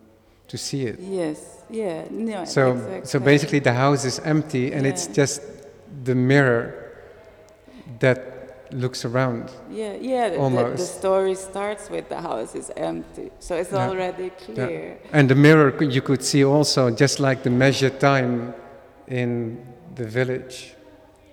[0.50, 1.00] to see it.
[1.00, 3.06] Yes, yeah, no, So, exactly.
[3.06, 5.42] so basically, the house is empty, and it's just
[6.04, 6.74] the mirror
[8.00, 8.20] that
[8.72, 9.52] looks around.
[9.72, 10.30] Yeah, yeah.
[10.30, 13.90] The, the, the story starts with the house is empty, so it's Yeah.
[13.90, 14.98] already clear.
[15.14, 18.54] And the mirror you could see also, just like the measured time
[19.08, 19.58] in
[19.96, 20.76] the village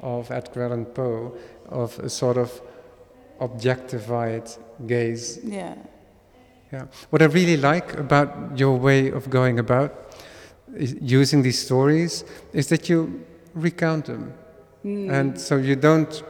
[0.01, 1.35] of Edgar Allan Poe,
[1.69, 2.51] of a sort of
[3.41, 4.49] objectified
[4.87, 5.39] gaze.
[5.45, 5.75] Yeah.
[6.73, 6.87] Yeah.
[7.11, 9.93] What I really like about your way of going about
[10.75, 13.25] is using these stories is that you
[13.55, 14.33] recount them.
[14.85, 15.13] Mm.
[15.13, 16.23] And so you don't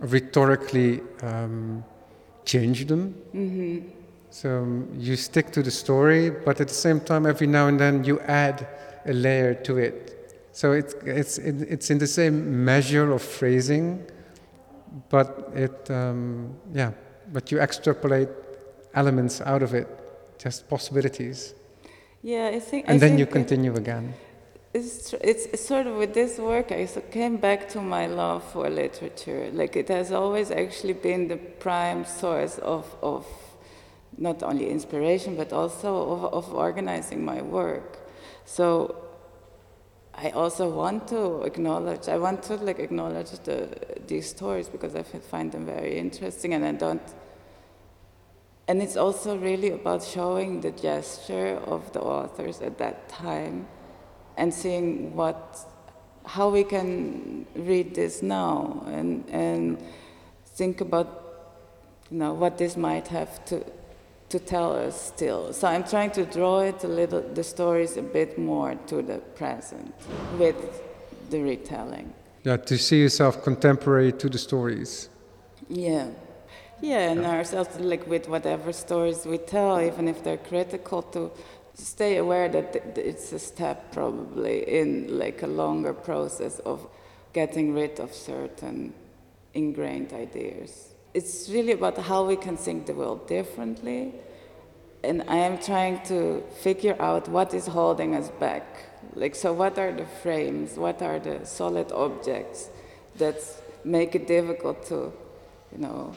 [0.00, 1.84] rhetorically um,
[2.44, 3.14] change them.
[3.32, 3.78] hmm
[4.30, 7.78] So um, you stick to the story, but at the same time, every now and
[7.78, 8.66] then you add
[9.06, 10.10] a layer to it.
[10.52, 14.04] So it's, it's, in- it's in the same measure of phrasing,
[15.08, 16.92] but it, um, yeah,
[17.32, 18.28] but you extrapolate
[18.94, 19.88] elements out of it,
[20.38, 21.54] just possibilities.
[22.22, 22.86] Yeah, I think.
[22.88, 24.14] And I then think you continue again.
[24.72, 28.42] It's, tr- it's sort of with this work, I so came back to my love
[28.52, 29.48] for literature.
[29.52, 33.24] Like it has always actually been the prime source of, of
[34.18, 37.98] not only inspiration, but also of, of organizing my work.
[38.46, 38.96] So
[40.12, 43.68] I also want to acknowledge, I want to like acknowledge the,
[44.06, 47.02] these stories because I find them very interesting and I don't,
[48.66, 53.66] and it's also really about showing the gesture of the authors at that time
[54.36, 55.58] and seeing what
[56.26, 59.78] how we can read this now and and
[60.46, 61.08] think about
[62.10, 63.64] you know what this might have to
[64.30, 65.52] to tell us still.
[65.52, 69.18] So i'm trying to draw it a little the stories a bit more to the
[69.36, 69.94] present
[70.38, 70.56] with
[71.30, 72.12] the retelling.
[72.44, 75.08] Yeah, to see yourself contemporary to the stories.
[75.68, 76.08] yeah
[76.84, 81.30] yeah and ourselves like with whatever stories we tell even if they're critical to
[81.72, 86.86] stay aware that th- th- it's a step probably in like a longer process of
[87.32, 88.94] getting rid of certain
[89.54, 90.94] ingrained ideas.
[91.14, 94.14] It's really about how we can think the world differently
[95.02, 98.64] and i am trying to figure out what is holding us back.
[99.14, 100.76] Like so what are the frames?
[100.76, 102.68] What are the solid objects
[103.16, 103.36] that
[103.84, 105.12] make it difficult to
[105.72, 106.14] you know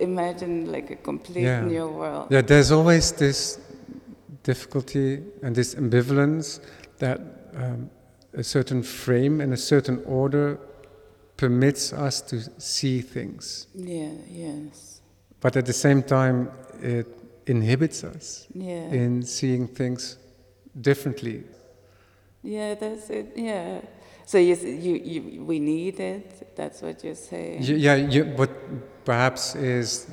[0.00, 1.64] imagine like a complete Yeah.
[1.64, 2.26] new world.
[2.30, 3.58] Yeah, there's always this
[4.42, 6.60] difficulty and this ambivalence
[6.98, 7.20] that
[7.56, 7.90] um,
[8.36, 10.58] a certain frame and a certain order
[11.36, 15.00] permits us to see things, yeah yes.
[15.40, 16.48] But at the same time,
[16.82, 17.06] it
[17.46, 18.90] inhibits us yeah.
[18.92, 20.18] in seeing things
[20.80, 21.42] differently.
[22.42, 23.26] yeah that's it.
[23.36, 23.80] Yeah
[24.26, 28.50] so you, you, you we need it that's what you're saying Yeah, you, what
[29.04, 30.06] perhaps is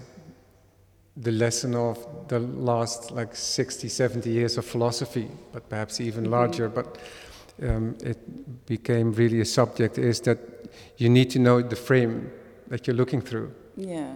[1.18, 1.98] the lesson of
[2.28, 6.32] the last like 60, 70 years of philosophy, but perhaps even Mhm.
[6.32, 6.98] larger, but
[7.62, 8.18] um, it
[8.66, 10.38] became really a subject, is that
[10.98, 12.32] you need to know the frame
[12.70, 13.52] that you're looking through.
[13.76, 14.16] Yeah,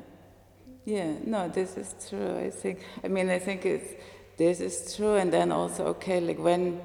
[0.86, 1.14] yeah.
[1.26, 2.38] No, this is true.
[2.48, 2.80] I think.
[3.04, 3.94] I mean, I think it's
[4.38, 6.80] this is true, and then also okay, like when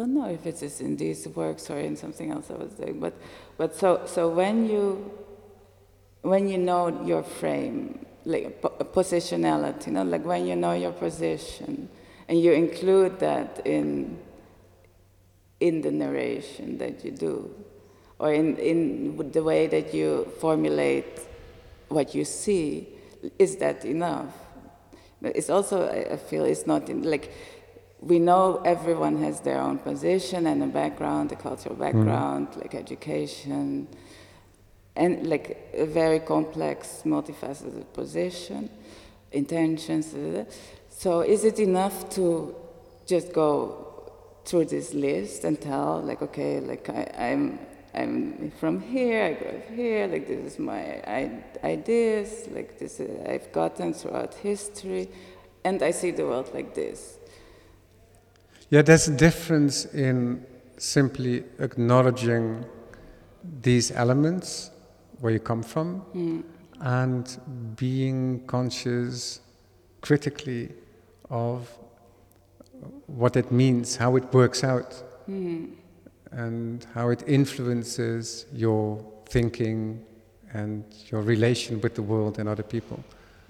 [0.00, 3.00] don't know if it is in these works or in something else I was doing,
[3.00, 3.14] but
[3.58, 5.10] but so so when you
[6.22, 11.88] when you know your frame, like positionality, you know, like when you know your position,
[12.28, 14.18] and you include that in
[15.60, 17.50] in the narration that you do,
[18.18, 21.20] or in, in the way that you formulate
[21.88, 22.88] what you see,
[23.38, 24.32] is that enough?
[25.20, 27.30] But it's also, I I feel, it's not in, like,
[28.00, 31.82] we know everyone has their own position and a background, a cultural hmm.
[31.82, 33.86] background, like education,
[34.96, 38.70] and like a very complex, multifaceted position,
[39.32, 40.14] intentions.
[40.88, 42.54] So is it enough to
[43.06, 43.86] just go
[44.44, 47.58] through this list and tell, like, okay, like I, I'm,
[47.94, 52.98] I'm from here, I grew up here, like this is my I- ideas, like this
[52.98, 55.08] is, I've gotten throughout history,
[55.64, 57.19] and I see the world like this.
[58.70, 60.46] Yeah, there's a difference in
[60.78, 62.64] simply acknowledging
[63.62, 64.70] these elements
[65.18, 66.40] where you come from hmm.
[66.80, 69.40] and being conscious
[70.00, 70.70] critically
[71.28, 71.68] of
[73.06, 74.94] what it means, how it works out,
[75.26, 75.66] hmm.
[76.30, 80.04] and how it influences your thinking
[80.52, 83.02] and your relation with the world and other people.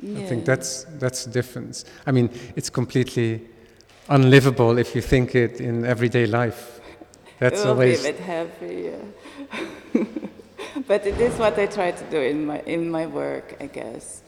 [0.03, 1.85] I think that's that's the difference.
[2.07, 3.43] I mean, it's completely
[4.11, 6.81] unlivable if you think it in everyday life.
[7.39, 10.05] That's will always be a bit heavy, yeah.
[10.87, 14.23] but it is what I try to do in my in my work, I guess.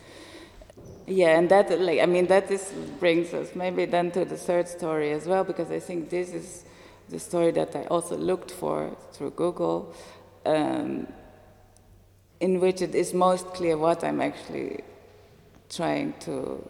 [1.07, 4.69] Yeah, and that like I mean that is brings us maybe then to the third
[4.69, 6.65] story as well because I think this is
[7.11, 9.95] the story that I also looked for through Google,
[10.47, 11.07] um,
[12.41, 14.81] in which it is most clear what I'm actually
[15.69, 16.67] trying to,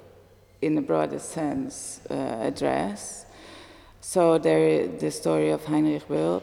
[0.62, 3.26] in a broader sense, uh, address.
[4.00, 6.42] So there, the story of Heinrich Böll.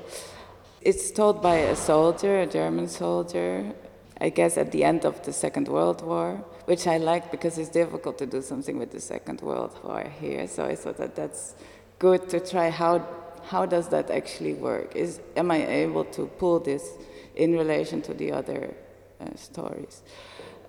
[0.82, 3.74] It's told by a soldier, a German soldier,
[4.22, 7.70] I guess at the end of the Second World War, which I like because it's
[7.70, 10.48] difficult to do something with the Second World War here.
[10.48, 11.56] So I thought that that's
[11.98, 12.70] good to try.
[12.70, 13.06] How
[13.46, 14.96] how does that actually work?
[14.96, 16.92] Is am I able to pull this
[17.36, 18.76] in relation to the other
[19.20, 20.04] uh, stories?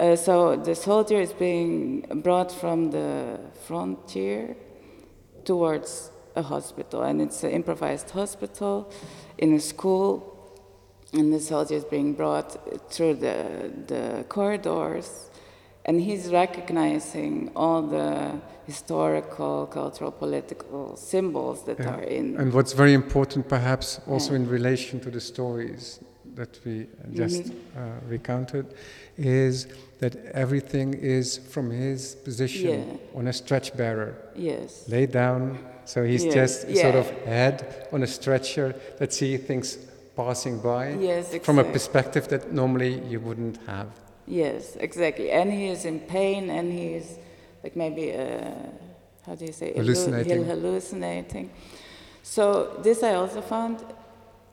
[0.01, 4.57] Uh, so the soldier is being brought from the frontier
[5.45, 8.91] towards a hospital, and it's an improvised hospital
[9.37, 10.27] in a school.
[11.13, 12.57] And the soldier is being brought
[12.91, 15.29] through the, the corridors,
[15.85, 21.95] and he's recognizing all the historical, cultural, political symbols that Yeah.
[21.97, 22.37] are in.
[22.39, 26.01] And what's very important, perhaps, also in relation to the stories
[26.37, 27.79] that we just Mm-hmm.
[27.79, 28.67] uh, recounted,
[29.21, 29.67] is
[29.99, 33.19] that everything is from his position Yeah.
[33.19, 34.89] on a stretch bearer, yes.
[34.89, 35.59] laid down.
[35.85, 39.77] So he's Yeah, just sort of head on a stretcher that see things
[40.17, 43.89] passing by Yes, from a perspective that normally you wouldn't have.
[44.27, 45.31] Yes, exactly.
[45.31, 47.19] And he is in pain, and he is
[47.65, 48.51] like maybe uh,
[49.27, 50.45] how do you say Hallucinating.
[50.47, 51.51] hallucinating.
[52.23, 53.77] So this I also found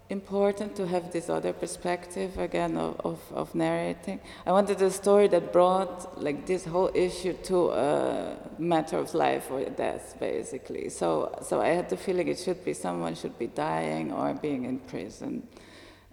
[0.10, 4.20] important to have this other perspective again of, of, of narrating.
[4.46, 9.52] I wanted a story that brought like this whole issue to a matter of life
[9.52, 10.90] or death, basically.
[10.90, 14.64] So so I had the feeling it should be someone should be dying or being
[14.64, 15.48] in prison,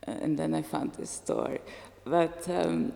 [0.07, 1.61] uh, and then I found this story.
[2.05, 2.92] But um,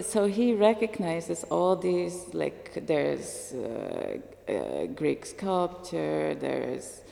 [0.00, 4.18] so he recognizes all these like there's uh,
[4.48, 7.02] uh, Greek sculpture, there's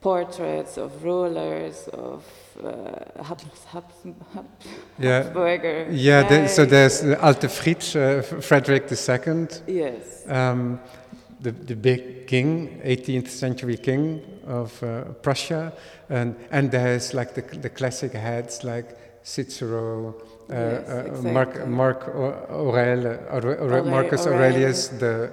[0.00, 2.24] portraits of rulers of
[2.62, 4.46] uh, Habs, Habs, Habs,
[4.98, 5.22] Yeah.
[5.24, 5.86] Habsburger.
[5.90, 10.80] Yeah, the, so there's the Alte Fritz, uh, Frederick II, yes, um,
[11.40, 15.72] the, the big king, 18th century king of uh, Prussia,
[16.10, 20.14] and, and there's like the, the classic heads like Cicero,
[20.50, 21.72] uh, Yes, uh, Mark, exactly.
[21.72, 24.26] Mark Aurel, Aure- Aure- Aure- Marcus.
[24.26, 25.30] Aurelius, the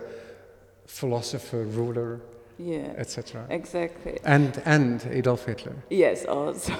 [0.86, 2.20] philosopher, ruler,
[2.58, 3.46] yeah, etc.
[3.50, 4.20] exactly.
[4.24, 5.76] And, and Adolf Hitler.
[5.90, 6.74] Yes, also.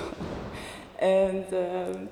[1.00, 2.10] and um,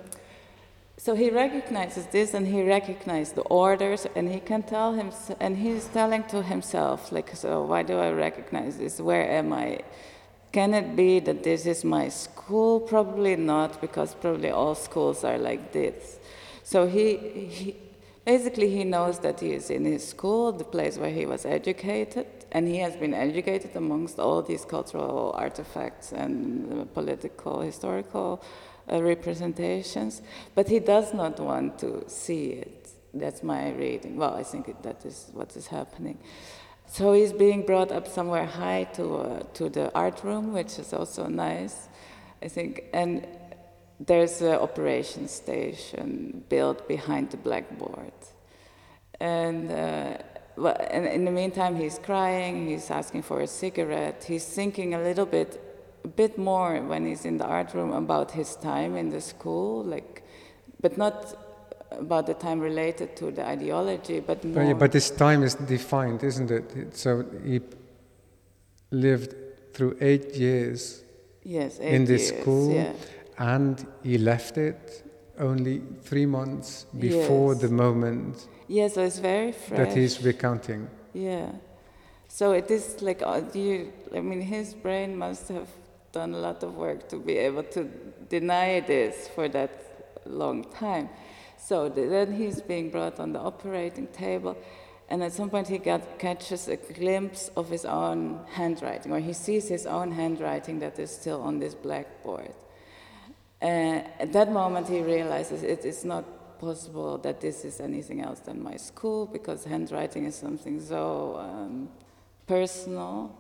[0.98, 5.58] so he recognizes this and he recognizes the orders and he can tell him, and
[5.58, 9.00] he's telling to himself, like, so why do I recognize this?
[9.00, 9.80] Where am I?
[10.54, 12.80] Can it be that this is my school?
[12.80, 16.20] Probably not, because probably all schools are like this.
[16.64, 17.76] So he, he
[18.24, 22.28] basically he knows that he is in his school, the place where he was educated,
[22.54, 28.44] and he has been educated amongst all these cultural artifacts and political, historical
[28.92, 30.22] uh, representations.
[30.54, 32.90] But he does not want to see it.
[33.14, 34.18] That's my reading.
[34.18, 36.20] Well, I think that is what is happening.
[36.88, 40.94] So he's being brought up somewhere high to uh, to the art room, which is
[40.94, 41.88] also nice,
[42.44, 42.84] I think.
[42.94, 43.26] And
[44.00, 48.14] there's an operation station built behind the blackboard.
[49.20, 50.18] And, uh,
[50.58, 55.00] well, and in the meantime, he's crying, he's asking for a cigarette, he's thinking a
[55.02, 55.60] little bit,
[56.04, 59.84] a bit more when he's in the art room about his time in the school,
[59.84, 60.24] like,
[60.82, 61.36] but not
[61.92, 64.64] about the time related to the ideology, but But, more.
[64.64, 66.96] yeah, but this time is defined, isn't it?
[66.96, 67.62] So he
[68.92, 69.36] lived
[69.74, 71.04] through eight years
[71.44, 72.94] yes, in eight this years, school, Yeah.
[73.38, 75.04] and he left it
[75.40, 77.62] only three months before Yes.
[77.62, 79.78] the moment yeah, so it's very fresh.
[79.80, 80.88] that he's recounting.
[81.14, 81.52] Yeah.
[82.28, 85.68] So it is like, uh, you, I mean, his brain must have
[86.12, 87.90] done a lot of work to be able to
[88.30, 91.10] deny this for that long time.
[91.58, 94.58] So then he's being brought on the operating table,
[95.10, 99.34] and at some point he got, catches a glimpse of his own handwriting, or he
[99.34, 102.54] sees his own handwriting that is still on this blackboard.
[103.62, 106.26] Uh, at that moment, he realizes it is not
[106.64, 111.90] possible that this is anything else than my school because handwriting is something so um,
[112.48, 113.32] personal.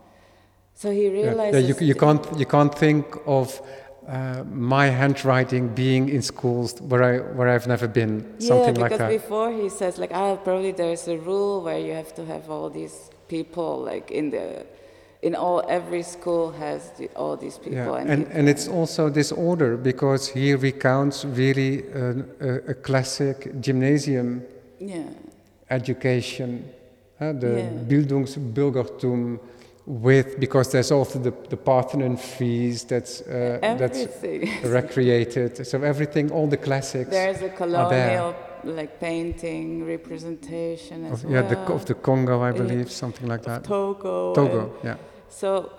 [0.75, 1.61] So he Yeah, realizes.
[1.61, 3.61] yeah, you, you can't you can't think of
[4.07, 8.91] uh, my handwriting being in schools where I where I've never been, something yeah, like
[8.91, 9.09] because that.
[9.21, 12.69] before he says like, ah, probably there's a rule where you have to have all
[12.69, 14.65] these people like in the,
[15.23, 17.93] in all every school has the, all these people.
[17.95, 22.09] Yeah, and, and, and it's also disorder because he recounts really a,
[22.41, 24.43] a, a classic gymnasium
[24.79, 25.03] yeah,
[25.69, 26.49] education,
[27.21, 27.69] uh, the Yeah.
[27.87, 29.39] Bildungsbürgertum
[29.85, 34.07] with because there's also the, the Parthenon frieze that's uh, that's
[34.63, 35.65] recreated.
[35.67, 37.09] So everything, all the classics.
[37.09, 42.57] There's a colonial like painting representation as of, yeah, the, of the Congo, I Yeah.
[42.57, 43.63] believe, something like of that.
[43.65, 44.33] Togo.
[44.33, 44.95] Togo, yeah.
[45.33, 45.71] So,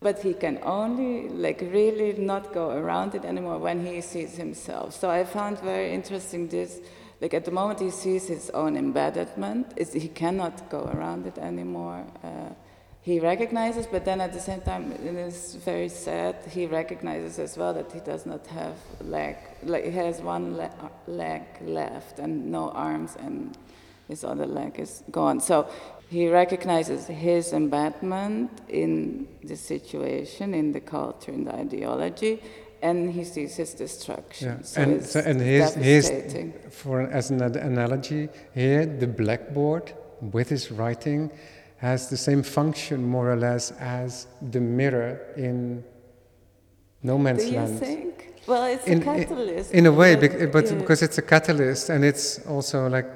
[0.00, 4.94] but he can only like really not go around it anymore when he sees himself.
[4.94, 6.80] So I found very interesting this.
[7.20, 11.38] Like at the moment he sees his own embedment, is he cannot go around it
[11.38, 12.04] anymore.
[12.22, 12.50] Uh,
[13.00, 16.36] he recognizes, but then at the same time, it is very sad.
[16.50, 20.90] He recognizes as well that he does not have leg, like he has one le-
[21.06, 23.56] leg left and no arms, and
[24.08, 25.40] his other leg is gone.
[25.40, 25.68] So
[26.08, 32.42] he recognizes his embedment in the situation, in the culture, in the ideology,
[32.82, 34.48] and he sees his destruction.
[34.58, 36.12] Yeah, So and it's so, and his, his
[36.70, 41.30] for as an analogy here, the blackboard with his writing
[41.78, 45.82] has the same function more or less as the mirror in
[47.02, 47.78] No Man's Do you Land.
[47.78, 48.34] think?
[48.46, 49.72] Well, it's In- a catalyst.
[49.72, 50.74] In a way, bec- but yeah.
[50.74, 53.06] because it's a catalyst, and it's also like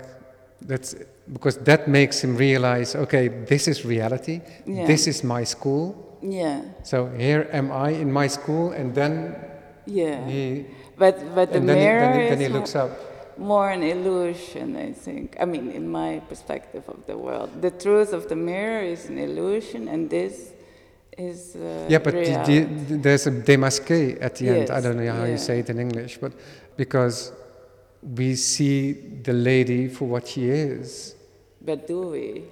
[0.61, 0.95] that's
[1.33, 4.41] because that makes him realize, okay, this is reality.
[4.67, 4.87] Yeah.
[4.87, 5.95] This is my school.
[6.23, 9.37] yeah, So here am I in my school, and then
[9.87, 10.27] yeah.
[10.27, 10.67] he
[10.99, 12.91] But but the then he, mirror then he, then is he looks up.
[13.39, 15.37] more an illusion, I think.
[15.41, 19.17] I mean, in my perspective of the world, the truth of the mirror is an
[19.19, 20.51] illusion, and this
[21.17, 24.71] is uh, Yeah, but the, the, there's a démasqué at the end.
[24.71, 26.33] I don't know how you say it in English, but
[26.77, 27.33] because
[28.03, 31.15] we see the lady for what she is,
[31.61, 32.45] but do we?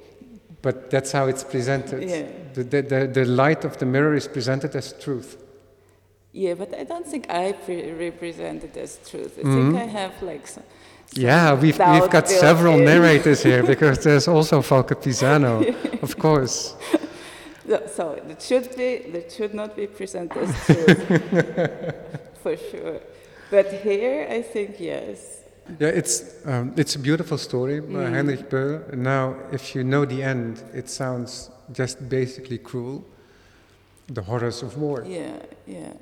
[0.63, 2.03] but that's how it's presented.
[2.09, 2.27] Yeah.
[2.55, 5.37] The, the, the, the light of the mirror is presented as truth.
[6.33, 9.39] Yeah, but I don't think I pre- represent it as truth.
[9.39, 9.55] I Mhm.
[9.73, 10.65] think I have like some.
[11.07, 12.85] some Yeah, we've, we've got several in.
[12.93, 15.63] narrators here because there's also Falke Pisano,
[16.03, 16.75] of course.
[17.97, 21.01] So, it should be, that should not be presented as truth,
[22.43, 23.01] for sure.
[23.51, 25.43] But here, I think yes.
[25.79, 28.13] Yeah, it's, um, it's a beautiful story by Mm.
[28.15, 28.93] Heinrich Böll.
[28.95, 33.03] Now, if you know the end, it sounds just basically cruel.
[34.15, 35.03] The horrors of war.
[35.05, 35.33] Yeah,
[35.67, 35.93] yeah,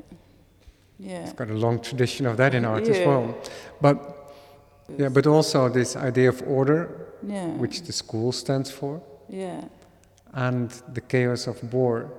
[0.99, 1.23] yeah.
[1.25, 3.09] It's got a long tradition of that in art as Yeah.
[3.09, 3.35] well.
[3.81, 3.97] But
[4.99, 6.89] yeah, but also this idea of order,
[7.27, 7.49] Yeah.
[7.57, 9.63] which the school stands for, Yeah.
[10.35, 12.11] and the chaos of war.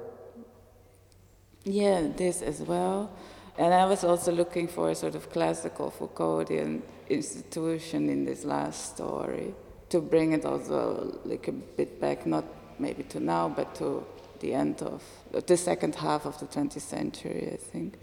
[1.63, 3.09] Yeah, this as well.
[3.57, 8.95] And I was also looking for a sort of classical Foucauldian institution in this last
[8.95, 9.53] story
[9.89, 12.43] to bring it also like a bit back, not
[12.79, 14.05] maybe to now, but to
[14.39, 15.01] the end of
[15.45, 17.97] the second half of the 20th century, I think.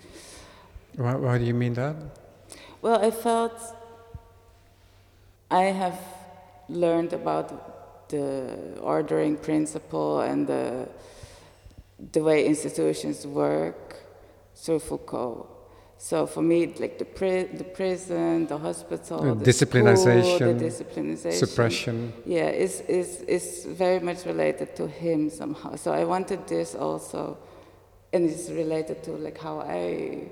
[0.96, 1.96] Why, why do you mean that?
[2.80, 3.53] Well, I felt
[5.50, 5.98] I have
[6.68, 10.88] learned about the ordering principle and the,
[12.12, 13.82] the way institutions work
[14.78, 15.48] Foucault.
[15.98, 21.46] So for me, like the, pri- the prison, the hospital, the disciplinization, school, the disciplinization,
[21.46, 22.12] Suppression.
[22.26, 25.76] yeah, is, is, is very much related to him somehow.
[25.76, 27.38] So I wanted this also,
[28.12, 30.28] and it's related to like how I,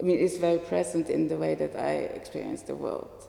[0.00, 3.28] I mean, it's very present in the way that I experience the world.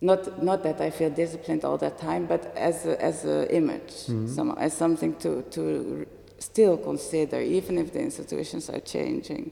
[0.00, 3.92] Not, not that I feel disciplined all the time, but as a, as an image,
[3.92, 4.26] mm-hmm.
[4.26, 6.04] somehow, as something to, to
[6.44, 9.50] still consider, even if the institutions are changing.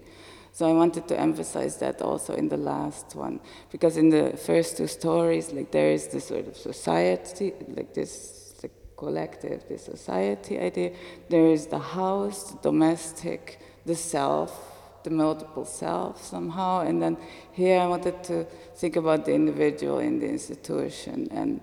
[0.52, 3.40] So I wanted to emphasize that also in the last one,
[3.70, 8.54] because in the first two stories, like there is this sort of society, like this
[8.60, 10.92] the collective, this society idea.
[11.30, 14.50] There is the house, the domestic, the self,
[15.04, 17.16] the multiple self somehow, and then
[17.52, 18.44] here I wanted to
[18.76, 21.60] think about the individual in the institution and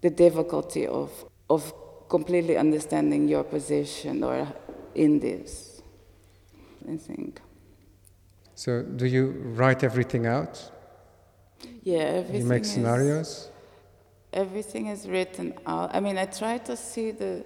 [0.00, 1.10] the difficulty of
[1.50, 1.74] of
[2.16, 4.46] completely understanding your position or
[4.94, 5.82] in this.
[6.92, 7.40] I think.
[8.54, 9.24] So, do you
[9.60, 10.54] write everything out?
[11.82, 12.42] Yeah, everything.
[12.42, 13.30] you make is- scenarios?
[14.32, 15.94] everything is written out.
[15.96, 17.44] I mean, I try to see the.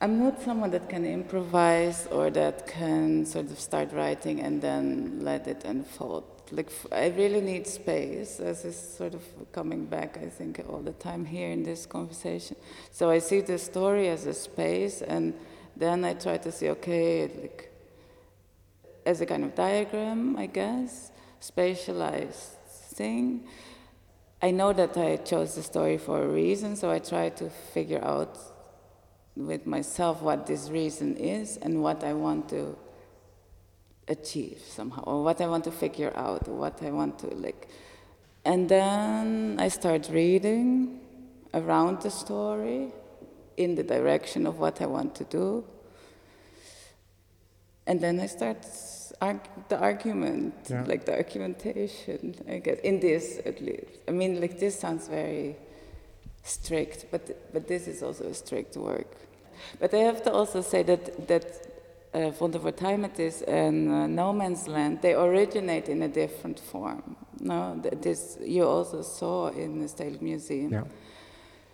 [0.00, 5.20] I'm not someone that can improvise or that can sort of start writing and then
[5.22, 6.33] let it unfold.
[6.50, 9.22] Like I really need space, as is sort of
[9.52, 12.56] coming back, I think, all the time here in this conversation.
[12.90, 15.34] So I see the story as a space, and
[15.76, 17.72] then I try to see, okay, like
[19.06, 22.56] as a kind of diagram, I guess, spatialized
[22.94, 23.46] thing.
[24.42, 28.02] I know that I chose the story for a reason, so I try to figure
[28.04, 28.38] out
[29.36, 32.76] with myself what this reason is and what I want to
[34.08, 37.68] achieve somehow, or what I want to figure out, or what I want to like.
[38.44, 41.00] And then I start reading
[41.54, 42.92] around the story
[43.56, 45.64] in the direction of what I want to do.
[47.86, 48.66] And then I start
[49.20, 50.84] arg- the argument, yeah.
[50.84, 54.00] like the argumentation, I guess, in this at least.
[54.08, 55.56] I mean, like this sounds very
[56.42, 59.16] strict, but, but this is also a strict work.
[59.78, 61.63] But I have to also say that, that
[62.14, 62.32] uh,
[63.04, 67.16] it is and uh, No Man's Land, they originate in a different form.
[67.40, 70.72] No, this you also saw in the State Museum.
[70.72, 70.84] Yeah.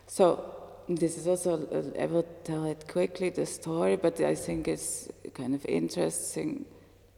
[0.07, 0.55] So
[0.89, 5.09] this is also, uh, I will tell it quickly, the story, but I think it's
[5.35, 6.65] kind of interesting.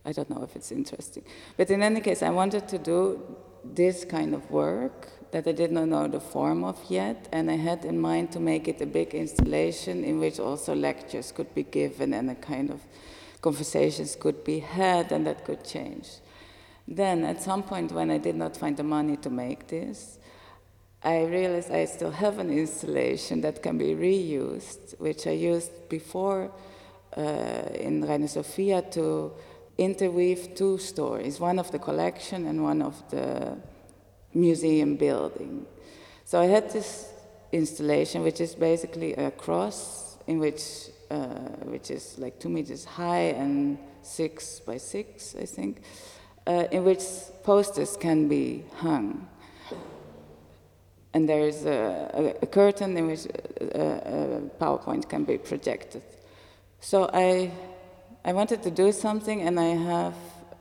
[0.04, 1.24] I don't know if it's interesting.
[1.56, 3.20] But in any case, I wanted to do
[3.64, 7.56] this kind of work that I did not know the form of yet, and I
[7.56, 11.62] had in mind to make it a big installation in which also lectures could be
[11.62, 12.80] given and a kind of
[13.40, 16.08] conversations could be had, and that could change.
[16.86, 20.18] Then, at some point, when I did not find the money to make this,
[21.02, 26.52] I realized I still have an installation that can be reused, which I used before
[27.16, 27.20] uh,
[27.74, 29.32] in Reina Sofia to
[29.84, 33.56] interweave two stories, one of the collection and one of the
[34.34, 35.66] museum building.
[36.24, 37.08] So I had this
[37.52, 40.62] installation, which is basically a cross in which,
[41.10, 41.26] uh,
[41.64, 45.82] which is like two meters high and six by six, I think,
[46.46, 47.02] uh, in which
[47.42, 49.28] posters can be hung.
[51.14, 56.02] And there is a, a, a curtain in which a, a PowerPoint can be projected.
[56.80, 57.50] So I,
[58.24, 60.14] I wanted to do something, and I have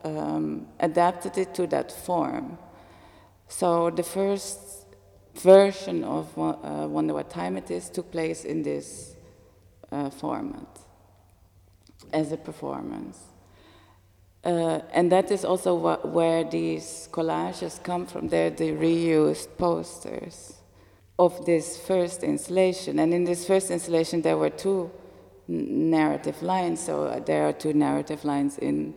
[0.04, 2.58] um, adapted it to that form.
[3.48, 4.60] So the first
[5.36, 9.16] version of uh, Wonder What Time It Is took place in this
[9.92, 10.80] uh, format
[12.14, 13.20] as a performance.
[14.44, 18.28] Uh, and that is also what, where these collages come from.
[18.28, 20.54] They're the reused posters
[21.20, 22.98] of this first installation.
[22.98, 24.90] And in this first installation, there were two
[25.48, 26.80] narrative lines.
[26.80, 28.94] So uh, there are two narrative lines in,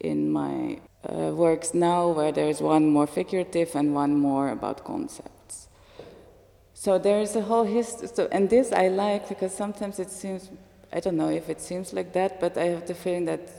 [0.00, 5.68] in my uh, works now where there's one more figurative and one more about concepts.
[6.74, 10.48] So there's a whole history, so, and this I like because sometimes it seems,
[10.92, 13.50] I don't know if it seems like that, but I have the feeling that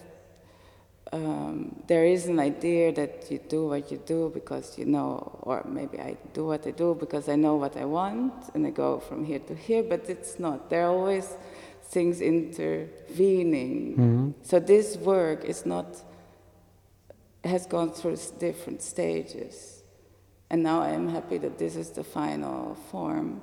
[1.11, 5.65] um, there is an idea that you do what you do because you know, or
[5.67, 8.99] maybe I do what I do because I know what I want and I go
[8.99, 10.69] from here to here, but it's not.
[10.69, 11.35] There are always
[11.89, 13.91] things intervening.
[13.91, 14.29] Mm-hmm.
[14.43, 16.03] So this work is not
[17.43, 19.83] has gone through different stages.
[20.49, 23.41] And now I am happy that this is the final form.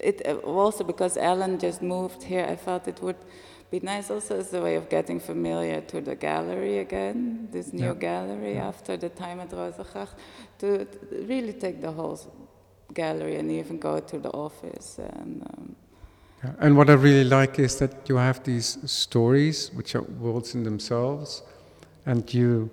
[0.00, 3.22] It uh, also because Alan just moved here, I felt it would
[3.70, 7.92] be nice also as a way of getting familiar to the gallery again, this new
[7.92, 7.94] yeah.
[7.94, 8.68] gallery yeah.
[8.68, 10.14] after the time at Rozengracht,
[10.58, 10.86] to
[11.26, 12.18] really take the whole
[12.92, 14.98] gallery and even go to the office.
[14.98, 15.76] And, um,
[16.44, 16.52] yeah.
[16.60, 20.62] and what I really like is that you have these stories, which are worlds in
[20.62, 21.42] themselves,
[22.06, 22.70] and you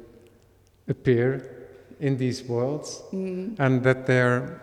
[0.88, 1.68] appear
[2.00, 3.56] in these worlds mm.
[3.60, 4.62] and that they're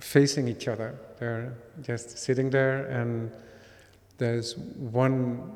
[0.00, 0.94] facing each other.
[1.18, 3.30] They're just sitting there, and
[4.18, 5.52] there's one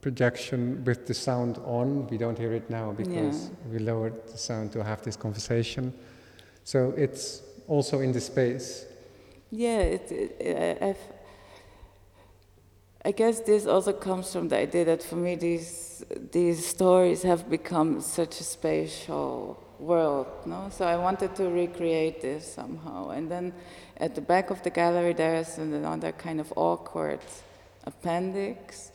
[0.00, 2.06] projection with the sound on.
[2.06, 3.72] We don't hear it now because yeah.
[3.72, 5.92] we lowered the sound to have this conversation.
[6.64, 8.86] So it's also in the space.
[9.50, 10.96] Yeah, it, it,
[13.06, 17.48] I guess this also comes from the idea that for me these these stories have
[17.48, 20.70] become such a spatial world, no?
[20.70, 23.10] So I wanted to recreate this somehow.
[23.10, 23.52] And then
[23.96, 27.20] at the back of the gallery there's another kind of awkward
[27.84, 28.90] appendix,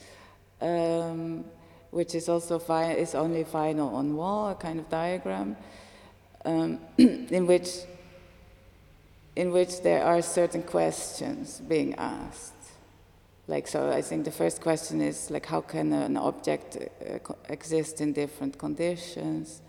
[0.59, 1.45] um,
[1.91, 2.59] which is also
[2.97, 5.55] is only final on wall, a kind of diagram,
[6.43, 7.70] um, in which
[9.38, 12.61] in which there are certain questions being asked.
[13.47, 17.99] Like, so I think the first question is, like, how can an object uh, exist
[18.01, 19.61] in different conditions?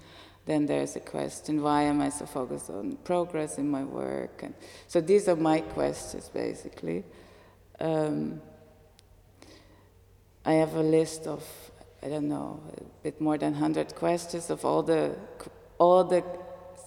[0.45, 4.43] Then there's a question, why am I so focused on progress in my work?
[4.43, 4.55] And
[4.89, 7.05] so these are my questions, basically.
[7.81, 8.41] Um,
[10.45, 11.45] I have a list of
[12.03, 15.15] I don't know a bit more than hundred questions of all the
[15.79, 16.25] all the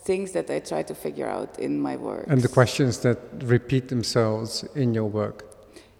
[0.03, 2.25] things that I try to figure out in my work.
[2.27, 5.55] And the questions that repeat themselves in your work.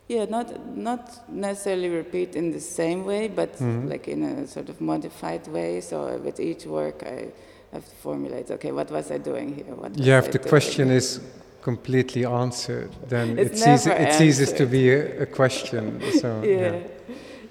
[0.08, 3.90] Yeah, not not necessarily repeat in the same way, but Mhm.
[3.90, 5.82] like in a sort of modified way.
[5.82, 7.32] So with each work, I
[7.72, 8.52] have to formulate.
[8.52, 9.76] Okay, what was I doing here?
[9.76, 10.50] What Yeah, if I the doing?
[10.50, 11.20] question is
[11.62, 16.00] completely answered, then It's it's, easy, it ceases to be a, a question.
[16.22, 16.76] So, yeah,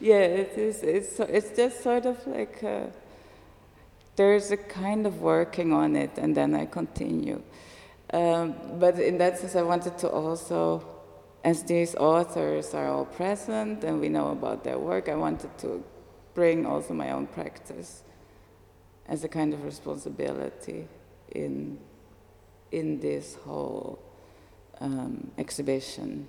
[0.01, 0.83] yeah, it is.
[0.83, 2.87] It's it's just sort of like uh,
[4.17, 7.41] there's a kind of working on it, and then I continue.
[8.13, 10.85] Um, but in that sense, I wanted to also,
[11.45, 15.85] as these authors are all present and we know about their work, I wanted to
[16.35, 18.03] bring also my own practice
[19.07, 20.89] as a kind of responsibility
[21.33, 21.79] in
[22.73, 23.99] in this whole
[24.81, 26.27] um, exhibition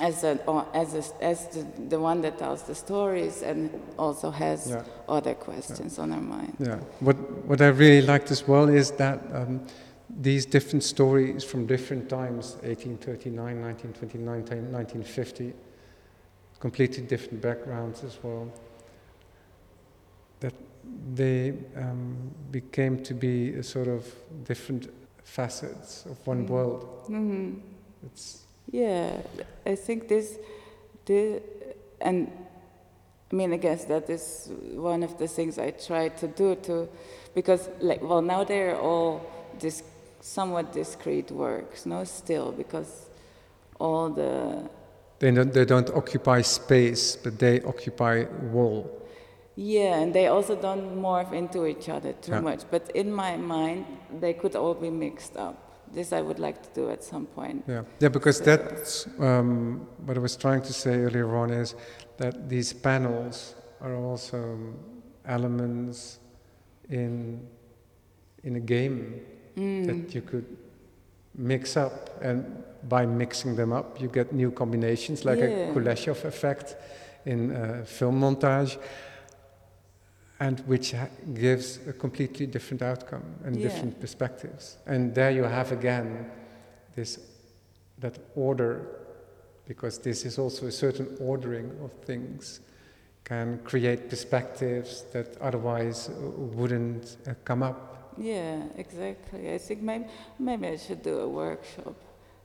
[0.00, 0.38] as a,
[0.72, 4.82] as a, as the, the one that tells the stories and also has Yeah.
[5.08, 6.54] other questions on our mind.
[6.58, 6.78] Yeah.
[7.00, 7.16] What
[7.48, 9.60] what I really liked as well is that um,
[10.20, 15.52] these different stories from different times 1839, 1929, 1950
[16.60, 18.46] completely different backgrounds as well.
[20.40, 20.54] That
[21.14, 22.16] they um,
[22.52, 24.06] became to be a sort of
[24.44, 24.88] different
[25.24, 26.50] facets of one Mm.
[26.50, 26.84] world.
[27.06, 27.54] hmm
[28.06, 29.20] It's Yeah,
[29.66, 30.38] I think this,
[31.04, 31.42] this,
[32.00, 32.30] and
[33.32, 36.88] I mean, I guess that is one of the things I try to do to,
[37.34, 39.20] because like, well, now they're all
[39.58, 39.82] this
[40.22, 43.10] somewhat discrete works, no, still, because
[43.78, 44.68] all the,
[45.18, 48.86] they don't they don't occupy space, but they occupy wall.
[49.56, 52.40] yeah, and they also don't morph into each other too Yeah.
[52.40, 52.60] much.
[52.70, 53.84] But in my mind,
[54.20, 55.54] they could all be mixed up.
[55.94, 57.64] This I would like to do at some point.
[57.68, 61.74] Yeah, yeah, because So- that's um, what I was trying to say earlier on is
[62.16, 64.38] that these panels are also
[65.26, 66.18] elements
[66.88, 67.40] in
[68.44, 69.20] in a game
[69.56, 69.86] Mm.
[69.86, 70.44] that you could
[71.34, 72.44] mix up, and
[72.88, 75.70] by mixing them up, you get new combinations, like Yeah.
[75.70, 76.76] a Kuleshov effect
[77.26, 78.78] in uh, film montage,
[80.40, 83.68] and which ha- gives a completely different outcome and Yeah.
[83.68, 84.76] different perspectives.
[84.86, 86.30] And there you have again
[86.96, 87.18] this
[88.00, 88.80] that order,
[89.68, 92.60] because this is also a certain ordering of things,
[93.24, 96.10] can create perspectives that otherwise
[96.56, 97.91] wouldn't uh, come up.
[98.18, 99.52] Yeah, exactly.
[99.52, 100.04] I think maybe
[100.38, 101.94] maybe I should do a workshop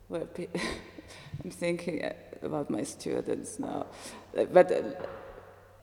[0.08, 0.28] where
[1.44, 3.88] I'm thinking uh, about my students now,
[4.34, 4.82] but uh,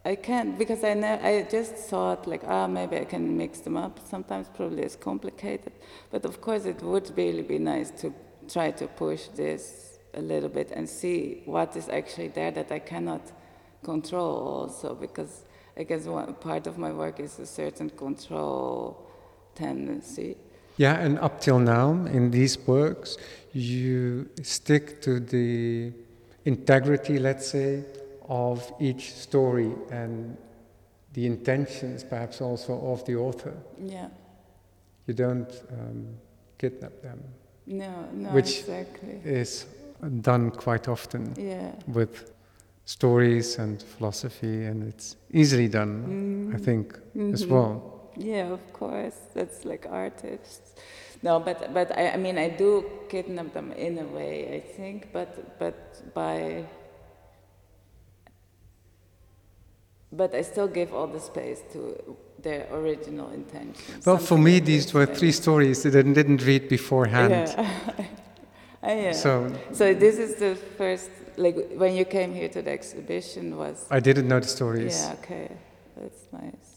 [0.05, 3.77] I can't because I know I just thought like ah maybe I can mix them
[3.77, 4.01] up.
[4.09, 5.73] Sometimes probably it's complicated,
[6.11, 8.13] but of course it would really be nice to
[8.49, 12.79] try to push this a little bit and see what is actually there that I
[12.79, 13.33] cannot
[13.83, 15.45] control also because
[15.77, 19.11] I guess one part of my work is a certain control
[19.55, 20.37] tendency.
[20.77, 23.17] Yeah, and up till now, in these works,
[23.53, 25.93] you stick to the
[26.45, 27.85] integrity, let's say,
[28.29, 30.37] of each story and
[31.13, 33.55] the intentions, perhaps also, of the author.
[33.79, 34.09] Yeah.
[35.07, 36.07] You don't um,
[36.59, 37.21] kidnap them,
[37.67, 39.21] No, no, Which- exactly.
[39.25, 39.67] is
[40.21, 41.73] done quite often Yeah.
[41.87, 42.33] with
[42.85, 46.65] stories and philosophy, and it's easily done, I Mm.
[46.65, 46.99] think,
[47.33, 47.51] as Mhm.
[47.51, 47.94] well.
[48.17, 49.17] Yeah, of course.
[49.35, 50.75] That's like artists.
[51.23, 55.09] No, but but I, I mean I do kidnap them in a way, I think,
[55.13, 56.65] but but by
[60.13, 64.01] but I still give all the space to their original intention.
[64.05, 67.31] Well, for me, these were three stories that I didn't read beforehand.
[67.31, 68.05] Yeah.
[68.87, 69.13] Ah, yeah.
[69.13, 73.87] So So this is the first, like when you came here to the exhibition was.
[73.91, 74.95] I didn't know the stories.
[74.95, 75.49] Yeah, okay,
[75.97, 76.74] that's nice.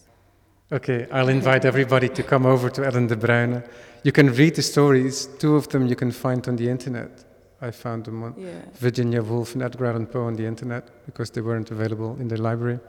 [0.71, 3.63] Okay, I'll invite everybody to come over to Ellen de Bruijne.
[4.03, 5.27] You can read the stories.
[5.39, 7.23] Two of them you can find on the internet.
[7.61, 8.49] I found them on Yeah.
[8.73, 12.35] Virginia Woolf and Edgar Allan Poe on the internet because they weren't available in the
[12.37, 12.79] library.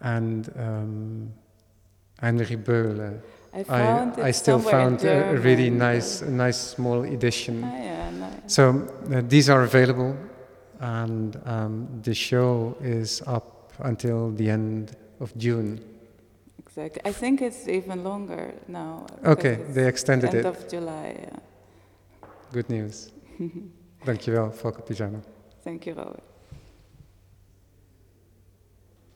[0.00, 1.32] And um,
[2.20, 3.20] Heinrich Böll.
[3.54, 7.62] I found I, I still found a, a really nice, a nice small edition.
[7.64, 8.32] Ah, yeah, nice.
[8.46, 10.16] So uh, these are available,
[10.80, 15.80] and um, the show is up until the end of June.
[16.78, 17.10] Exactly.
[17.10, 19.06] I think it's even longer now.
[19.24, 20.46] Okay, they extended end it.
[20.46, 21.16] of July.
[21.20, 21.38] Yeah.
[22.52, 23.10] Good news.
[24.04, 25.20] Dankjewel, Falke Pisano.
[25.64, 26.22] Thank you, Robert.